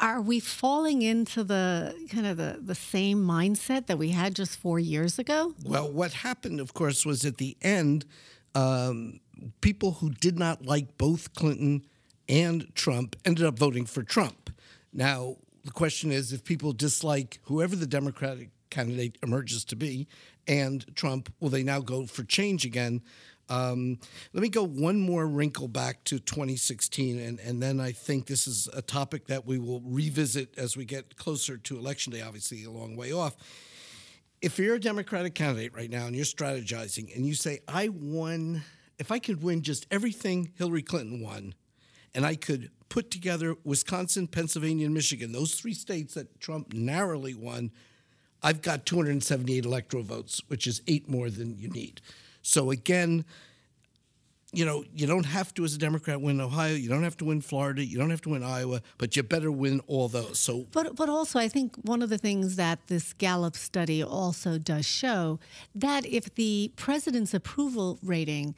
Are 0.00 0.22
we 0.22 0.40
falling 0.40 1.02
into 1.02 1.44
the 1.44 1.94
kind 2.08 2.26
of 2.26 2.38
the, 2.38 2.58
the 2.62 2.74
same 2.74 3.22
mindset 3.22 3.86
that 3.86 3.98
we 3.98 4.08
had 4.08 4.34
just 4.34 4.56
four 4.56 4.78
years 4.78 5.18
ago? 5.18 5.54
Well, 5.62 5.92
what 5.92 6.14
happened, 6.14 6.58
of 6.58 6.72
course, 6.72 7.04
was 7.04 7.26
at 7.26 7.36
the 7.36 7.54
end, 7.60 8.06
um, 8.54 9.20
people 9.60 9.92
who 9.92 10.08
did 10.08 10.38
not 10.38 10.64
like 10.64 10.96
both 10.96 11.34
Clinton 11.34 11.84
and 12.28 12.74
Trump 12.74 13.16
ended 13.24 13.44
up 13.44 13.58
voting 13.58 13.86
for 13.86 14.02
Trump. 14.02 14.50
Now, 14.92 15.36
the 15.64 15.70
question 15.70 16.10
is 16.12 16.32
if 16.32 16.44
people 16.44 16.72
dislike 16.72 17.40
whoever 17.44 17.76
the 17.76 17.86
Democratic 17.86 18.50
candidate 18.70 19.18
emerges 19.22 19.64
to 19.66 19.76
be 19.76 20.08
and 20.46 20.84
Trump, 20.94 21.32
will 21.40 21.48
they 21.48 21.62
now 21.62 21.80
go 21.80 22.06
for 22.06 22.24
change 22.24 22.64
again? 22.64 23.02
Um, 23.48 23.98
let 24.32 24.42
me 24.42 24.48
go 24.48 24.64
one 24.64 25.00
more 25.00 25.26
wrinkle 25.26 25.68
back 25.68 26.02
to 26.04 26.18
2016, 26.18 27.18
and, 27.18 27.38
and 27.40 27.62
then 27.62 27.78
I 27.78 27.92
think 27.92 28.26
this 28.26 28.46
is 28.46 28.68
a 28.72 28.80
topic 28.80 29.26
that 29.26 29.46
we 29.46 29.58
will 29.58 29.80
revisit 29.84 30.58
as 30.58 30.76
we 30.76 30.84
get 30.84 31.16
closer 31.16 31.58
to 31.58 31.78
Election 31.78 32.12
Day, 32.12 32.22
obviously, 32.22 32.64
a 32.64 32.70
long 32.70 32.96
way 32.96 33.12
off. 33.12 33.36
If 34.40 34.58
you're 34.58 34.76
a 34.76 34.80
Democratic 34.80 35.34
candidate 35.34 35.74
right 35.74 35.90
now 35.90 36.06
and 36.06 36.16
you're 36.16 36.24
strategizing 36.24 37.14
and 37.14 37.26
you 37.26 37.34
say, 37.34 37.60
I 37.68 37.88
won, 37.88 38.62
if 38.98 39.10
I 39.10 39.18
could 39.18 39.42
win 39.42 39.62
just 39.62 39.86
everything 39.90 40.52
Hillary 40.56 40.82
Clinton 40.82 41.22
won, 41.22 41.54
and 42.14 42.24
I 42.24 42.36
could 42.36 42.70
put 42.88 43.10
together 43.10 43.56
Wisconsin, 43.64 44.28
Pennsylvania, 44.28 44.86
and 44.86 44.94
Michigan, 44.94 45.32
those 45.32 45.54
three 45.54 45.74
states 45.74 46.14
that 46.14 46.40
Trump 46.40 46.72
narrowly 46.72 47.34
won, 47.34 47.72
I've 48.42 48.62
got 48.62 48.86
278 48.86 49.64
electoral 49.64 50.02
votes, 50.02 50.42
which 50.48 50.66
is 50.66 50.82
eight 50.86 51.08
more 51.08 51.30
than 51.30 51.58
you 51.58 51.68
need. 51.68 52.00
So 52.42 52.70
again, 52.70 53.24
you 54.52 54.64
know, 54.64 54.84
you 54.94 55.06
don't 55.06 55.24
have 55.24 55.52
to, 55.54 55.64
as 55.64 55.74
a 55.74 55.78
Democrat, 55.78 56.20
win 56.20 56.40
Ohio. 56.40 56.74
You 56.74 56.88
don't 56.88 57.02
have 57.02 57.16
to 57.16 57.24
win 57.24 57.40
Florida. 57.40 57.84
You 57.84 57.98
don't 57.98 58.10
have 58.10 58.20
to 58.22 58.28
win 58.28 58.44
Iowa, 58.44 58.82
but 58.98 59.16
you 59.16 59.22
better 59.22 59.50
win 59.50 59.80
all 59.86 60.08
those. 60.08 60.38
So, 60.38 60.66
but 60.70 60.94
but 60.94 61.08
also, 61.08 61.38
I 61.38 61.48
think 61.48 61.74
one 61.82 62.02
of 62.02 62.10
the 62.10 62.18
things 62.18 62.56
that 62.56 62.86
this 62.86 63.12
Gallup 63.14 63.56
study 63.56 64.02
also 64.02 64.58
does 64.58 64.86
show 64.86 65.40
that 65.74 66.06
if 66.06 66.32
the 66.36 66.70
president's 66.76 67.34
approval 67.34 67.98
rating 68.02 68.54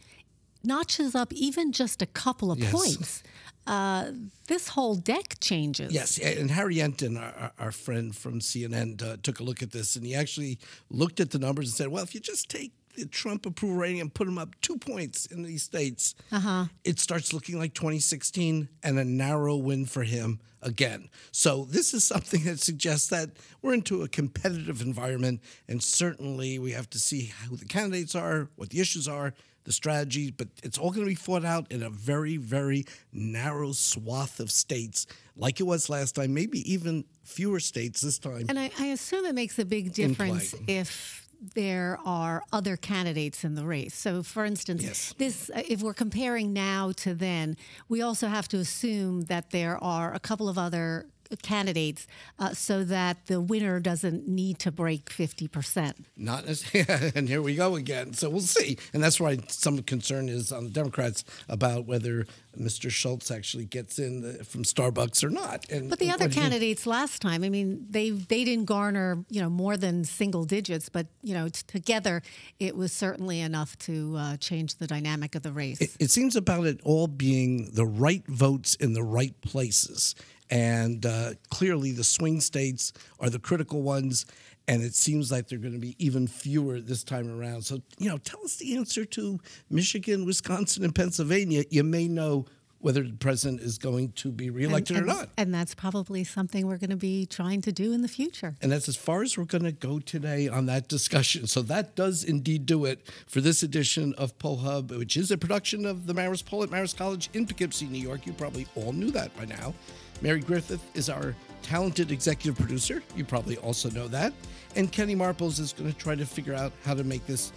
notches 0.62 1.14
up 1.14 1.32
even 1.32 1.72
just 1.72 2.02
a 2.02 2.06
couple 2.06 2.50
of 2.50 2.58
yes. 2.58 2.72
points, 2.72 3.22
uh, 3.66 4.10
this 4.46 4.68
whole 4.68 4.94
deck 4.94 5.36
changes. 5.40 5.92
Yes, 5.92 6.18
and 6.18 6.50
Harry 6.50 6.76
Enten, 6.76 7.20
our, 7.20 7.52
our 7.58 7.72
friend 7.72 8.14
from 8.14 8.40
CNN, 8.40 9.02
uh, 9.02 9.16
took 9.22 9.40
a 9.40 9.42
look 9.42 9.62
at 9.62 9.72
this, 9.72 9.96
and 9.96 10.04
he 10.04 10.14
actually 10.14 10.58
looked 10.90 11.20
at 11.20 11.30
the 11.30 11.38
numbers 11.38 11.68
and 11.68 11.74
said, 11.74 11.88
"Well, 11.88 12.04
if 12.04 12.14
you 12.14 12.20
just 12.20 12.48
take 12.48 12.72
the 12.96 13.06
Trump 13.06 13.46
approval 13.46 13.76
rating 13.76 14.00
and 14.00 14.12
put 14.12 14.24
them 14.24 14.38
up 14.38 14.54
two 14.60 14.78
points 14.78 15.26
in 15.26 15.42
these 15.42 15.62
states, 15.62 16.14
uh-huh. 16.32 16.66
it 16.84 16.98
starts 16.98 17.32
looking 17.32 17.58
like 17.58 17.74
2016 17.74 18.68
and 18.82 18.98
a 18.98 19.04
narrow 19.04 19.56
win 19.56 19.86
for 19.86 20.02
him 20.02 20.40
again. 20.62 21.08
So 21.30 21.64
this 21.64 21.94
is 21.94 22.04
something 22.04 22.44
that 22.44 22.60
suggests 22.60 23.08
that 23.08 23.30
we're 23.62 23.74
into 23.74 24.02
a 24.02 24.08
competitive 24.08 24.80
environment, 24.80 25.42
and 25.68 25.82
certainly 25.82 26.58
we 26.58 26.72
have 26.72 26.90
to 26.90 26.98
see 26.98 27.32
who 27.48 27.56
the 27.56 27.66
candidates 27.66 28.14
are, 28.14 28.48
what 28.56 28.70
the 28.70 28.80
issues 28.80 29.06
are, 29.06 29.34
the 29.66 29.72
strategy, 29.72 30.30
but 30.30 30.48
it's 30.62 30.78
all 30.78 30.90
going 30.90 31.04
to 31.04 31.10
be 31.10 31.14
fought 31.14 31.44
out 31.44 31.70
in 31.70 31.82
a 31.82 31.90
very, 31.90 32.38
very 32.38 32.86
narrow 33.12 33.72
swath 33.72 34.40
of 34.40 34.50
states, 34.50 35.06
like 35.36 35.60
it 35.60 35.64
was 35.64 35.90
last 35.90 36.14
time, 36.14 36.32
maybe 36.32 36.60
even 36.72 37.04
fewer 37.24 37.60
states 37.60 38.00
this 38.00 38.18
time. 38.18 38.46
And 38.48 38.58
I, 38.58 38.70
I 38.78 38.86
assume 38.86 39.26
it 39.26 39.34
makes 39.34 39.58
a 39.58 39.64
big 39.64 39.92
difference 39.92 40.54
if 40.66 41.28
there 41.54 41.98
are 42.06 42.42
other 42.52 42.76
candidates 42.76 43.44
in 43.44 43.56
the 43.56 43.66
race. 43.66 43.94
So, 43.94 44.22
for 44.22 44.44
instance, 44.44 44.82
yes. 44.82 45.14
this 45.18 45.50
uh, 45.50 45.62
if 45.68 45.82
we're 45.82 45.94
comparing 45.94 46.52
now 46.52 46.92
to 46.98 47.12
then, 47.12 47.56
we 47.88 48.00
also 48.02 48.28
have 48.28 48.48
to 48.48 48.58
assume 48.58 49.22
that 49.22 49.50
there 49.50 49.82
are 49.82 50.14
a 50.14 50.20
couple 50.20 50.48
of 50.48 50.56
other 50.56 51.06
candidates 51.42 52.06
uh, 52.38 52.52
so 52.52 52.84
that 52.84 53.26
the 53.26 53.40
winner 53.40 53.80
doesn't 53.80 54.28
need 54.28 54.58
to 54.60 54.70
break 54.70 55.06
50%. 55.06 55.94
Not 56.16 56.44
as, 56.46 56.64
and 57.14 57.28
here 57.28 57.42
we 57.42 57.54
go 57.54 57.76
again. 57.76 58.12
So 58.12 58.30
we'll 58.30 58.40
see. 58.40 58.78
And 58.92 59.02
that's 59.02 59.20
why 59.20 59.38
some 59.48 59.82
concern 59.82 60.28
is 60.28 60.52
on 60.52 60.64
the 60.64 60.70
Democrats 60.70 61.24
about 61.48 61.86
whether 61.86 62.26
Mr. 62.58 62.90
Schultz 62.90 63.30
actually 63.30 63.64
gets 63.64 63.98
in 63.98 64.22
the, 64.22 64.44
from 64.44 64.62
Starbucks 64.62 65.22
or 65.22 65.30
not. 65.30 65.70
And 65.70 65.90
but 65.90 65.98
the 65.98 66.10
other 66.10 66.28
he, 66.28 66.34
candidates 66.34 66.86
last 66.86 67.22
time, 67.22 67.44
I 67.44 67.48
mean, 67.48 67.86
they 67.88 68.10
they 68.10 68.44
didn't 68.44 68.64
garner 68.66 69.24
you 69.28 69.40
know 69.40 69.50
more 69.50 69.76
than 69.76 70.04
single 70.04 70.44
digits, 70.44 70.88
but 70.88 71.06
you 71.22 71.34
know 71.34 71.48
t- 71.48 71.62
together 71.66 72.22
it 72.58 72.76
was 72.76 72.92
certainly 72.92 73.40
enough 73.40 73.78
to 73.80 74.16
uh, 74.16 74.36
change 74.38 74.76
the 74.76 74.86
dynamic 74.86 75.34
of 75.34 75.42
the 75.42 75.52
race. 75.52 75.80
It, 75.80 75.96
it 76.00 76.10
seems 76.10 76.36
about 76.36 76.66
it 76.66 76.80
all 76.84 77.06
being 77.06 77.70
the 77.72 77.86
right 77.86 78.26
votes 78.26 78.74
in 78.76 78.92
the 78.94 79.02
right 79.02 79.38
places. 79.40 80.14
And 80.50 81.04
uh, 81.04 81.30
clearly, 81.50 81.92
the 81.92 82.04
swing 82.04 82.40
states 82.40 82.92
are 83.20 83.30
the 83.30 83.38
critical 83.38 83.82
ones, 83.82 84.26
and 84.68 84.82
it 84.82 84.94
seems 84.94 85.32
like 85.32 85.48
they're 85.48 85.58
going 85.58 85.74
to 85.74 85.78
be 85.78 85.96
even 85.98 86.26
fewer 86.26 86.80
this 86.80 87.04
time 87.04 87.28
around. 87.38 87.62
So, 87.62 87.80
you 87.98 88.08
know, 88.08 88.18
tell 88.18 88.42
us 88.44 88.56
the 88.56 88.76
answer 88.76 89.04
to 89.04 89.40
Michigan, 89.70 90.24
Wisconsin, 90.24 90.84
and 90.84 90.94
Pennsylvania. 90.94 91.64
You 91.70 91.84
may 91.84 92.08
know 92.08 92.46
whether 92.78 93.02
the 93.02 93.12
president 93.14 93.60
is 93.60 93.78
going 93.78 94.12
to 94.12 94.30
be 94.30 94.50
reelected 94.50 94.96
and, 94.96 95.08
and, 95.08 95.16
or 95.16 95.20
not. 95.20 95.28
And 95.36 95.52
that's 95.52 95.74
probably 95.74 96.22
something 96.24 96.66
we're 96.66 96.76
going 96.76 96.90
to 96.90 96.96
be 96.96 97.26
trying 97.26 97.60
to 97.62 97.72
do 97.72 97.92
in 97.92 98.02
the 98.02 98.08
future. 98.08 98.54
And 98.60 98.70
that's 98.70 98.88
as 98.88 98.96
far 98.96 99.22
as 99.22 99.36
we're 99.36 99.44
going 99.44 99.64
to 99.64 99.72
go 99.72 99.98
today 99.98 100.46
on 100.46 100.66
that 100.66 100.86
discussion. 100.86 101.46
So 101.46 101.62
that 101.62 101.96
does 101.96 102.22
indeed 102.22 102.66
do 102.66 102.84
it 102.84 103.10
for 103.26 103.40
this 103.40 103.62
edition 103.62 104.14
of 104.18 104.38
Poll 104.38 104.58
Hub, 104.58 104.92
which 104.92 105.16
is 105.16 105.30
a 105.30 105.38
production 105.38 105.84
of 105.86 106.06
the 106.06 106.14
Marist 106.14 106.44
Poll 106.44 106.62
at 106.62 106.70
Marist 106.70 106.96
College 106.96 107.28
in 107.32 107.46
Poughkeepsie, 107.46 107.86
New 107.86 107.98
York. 108.00 108.26
You 108.26 108.32
probably 108.34 108.68
all 108.76 108.92
knew 108.92 109.10
that 109.10 109.36
by 109.36 109.46
now. 109.46 109.74
Mary 110.22 110.40
Griffith 110.40 110.82
is 110.94 111.08
our 111.08 111.34
talented 111.62 112.10
executive 112.10 112.56
producer. 112.56 113.02
You 113.16 113.24
probably 113.24 113.56
also 113.58 113.90
know 113.90 114.08
that. 114.08 114.32
And 114.76 114.90
Kenny 114.90 115.16
Marples 115.16 115.58
is 115.58 115.72
going 115.72 115.92
to 115.92 115.98
try 115.98 116.14
to 116.14 116.26
figure 116.26 116.54
out 116.54 116.72
how 116.84 116.94
to 116.94 117.04
make 117.04 117.26
this 117.26 117.52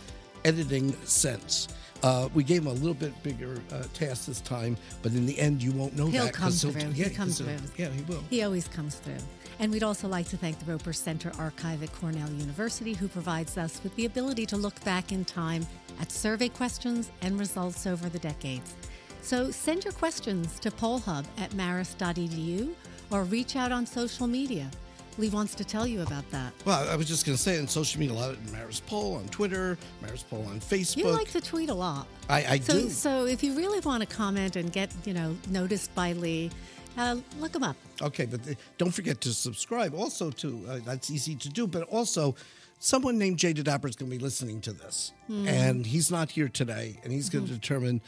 editing 0.46 0.94
sense. 1.06 1.68
Uh, 2.02 2.30
we 2.34 2.44
gave 2.44 2.62
him 2.62 2.68
a 2.68 2.74
little 2.74 2.94
bit 2.94 3.12
bigger 3.24 3.62
uh, 3.74 3.84
task 3.94 4.28
this 4.28 4.40
time, 4.40 4.78
but 5.02 5.12
in 5.12 5.26
the 5.26 5.38
end, 5.38 5.62
you 5.62 5.72
won't 5.74 5.98
know 5.98 6.08
he'll 6.08 6.26
that. 6.26 6.34
Come 6.34 6.52
through. 6.52 6.72
He'll, 6.72 6.92
he 6.92 7.04
yeah, 7.04 7.10
comes 7.10 7.38
through. 7.40 7.58
Yeah, 7.78 7.90
he 7.90 8.02
will. 8.04 8.24
He 8.30 8.44
always 8.44 8.70
comes 8.70 8.96
through. 8.96 9.18
And 9.60 9.70
we'd 9.70 9.84
also 9.84 10.08
like 10.08 10.28
to 10.30 10.38
thank 10.38 10.58
the 10.60 10.72
Roper 10.72 10.94
Center 10.94 11.34
Archive 11.38 11.84
at 11.84 11.92
Cornell 11.92 12.30
University, 12.32 12.94
who 12.94 13.10
provides 13.10 13.58
us 13.58 13.82
with 13.84 13.94
the 13.98 14.06
ability 14.06 14.46
to 14.48 14.58
look 14.58 14.82
back 14.86 15.12
in 15.12 15.26
time 15.26 15.68
at 16.00 16.10
survey 16.10 16.48
questions 16.48 17.12
and 17.22 17.38
results 17.38 17.86
over 17.86 18.08
the 18.08 18.20
decades. 18.20 18.76
So 19.22 19.52
send 19.52 19.84
your 19.84 19.94
questions 19.94 20.60
to 20.60 20.72
pollhub 20.72 21.26
at 21.38 21.52
marist.edu 21.52 22.74
or 23.12 23.24
reach 23.24 23.56
out 23.56 23.72
on 23.72 23.86
social 23.86 24.28
media. 24.28 24.70
Lee 25.18 25.30
wants 25.30 25.54
to 25.56 25.66
tell 25.66 25.86
you 25.86 26.02
about 26.02 26.30
that. 26.32 26.54
Well, 26.66 26.88
I 26.88 26.96
was 26.96 27.08
just 27.08 27.26
going 27.26 27.36
to 27.36 27.42
say 27.42 27.60
on 27.60 27.68
social 27.68 28.00
media, 28.00 28.16
a 28.16 28.18
lot 28.18 28.30
of 28.30 28.38
Marist 28.52 28.86
Poll 28.86 29.16
on 29.16 29.28
Twitter, 29.28 29.78
Marist 30.02 30.30
Poll 30.30 30.46
on 30.48 30.62
Facebook. 30.62 30.98
You 30.98 31.10
like 31.10 31.30
to 31.32 31.42
tweet 31.42 31.70
a 31.70 31.74
lot. 31.74 32.08
I, 32.30 32.46
I 32.46 32.60
so, 32.60 32.74
do. 32.74 32.90
So 32.90 33.26
if 33.26 33.44
you 33.44 33.54
really 33.54 33.82
want 33.82 34.02
to 34.02 34.08
comment 34.08 34.56
and 34.56 34.72
get, 34.72 34.92
you 35.06 35.14
know, 35.14 35.36
noticed 35.50 35.94
by 35.94 36.14
Lee, 36.14 36.52
uh, 36.98 37.18
look 37.40 37.54
him 37.54 37.64
up. 37.64 37.76
Okay, 38.02 38.26
but 38.26 38.44
th- 38.44 38.58
don't 38.78 38.92
forget 38.92 39.20
to 39.22 39.34
subscribe. 39.34 39.94
Also, 39.94 40.32
to 40.32 40.66
uh, 40.70 40.80
that's 40.86 41.10
easy 41.10 41.36
to 41.36 41.50
do. 41.50 41.68
But 41.68 41.84
also, 41.84 42.36
someone 42.80 43.18
named 43.18 43.38
Jay 43.38 43.54
Dapper 43.54 43.88
is 43.88 43.96
going 43.96 44.10
to 44.10 44.18
be 44.18 44.24
listening 44.24 44.62
to 44.62 44.74
this, 44.74 45.14
mm. 45.30 45.48
and 45.48 45.86
he's 45.86 46.10
not 46.10 46.32
here 46.32 46.48
today, 46.48 47.00
and 47.04 47.12
he's 47.12 47.30
going 47.30 47.46
to 47.46 47.52
mm-hmm. 47.52 47.60
determine 47.60 48.02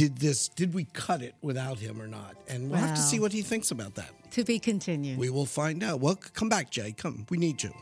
did 0.00 0.16
this 0.16 0.48
did 0.48 0.72
we 0.72 0.84
cut 0.94 1.20
it 1.20 1.34
without 1.42 1.78
him 1.78 2.00
or 2.00 2.06
not? 2.06 2.34
And 2.48 2.70
we'll 2.70 2.80
wow. 2.80 2.86
have 2.86 2.96
to 2.96 3.02
see 3.02 3.20
what 3.20 3.32
he 3.34 3.42
thinks 3.42 3.70
about 3.70 3.96
that. 3.96 4.08
to 4.30 4.44
be 4.44 4.58
continued. 4.58 5.18
We 5.18 5.28
will 5.28 5.44
find 5.44 5.84
out. 5.84 6.00
Well 6.00 6.18
come 6.32 6.48
back 6.48 6.70
jay. 6.70 6.92
Come 6.92 7.26
we 7.28 7.36
need 7.36 7.62
you 7.62 7.74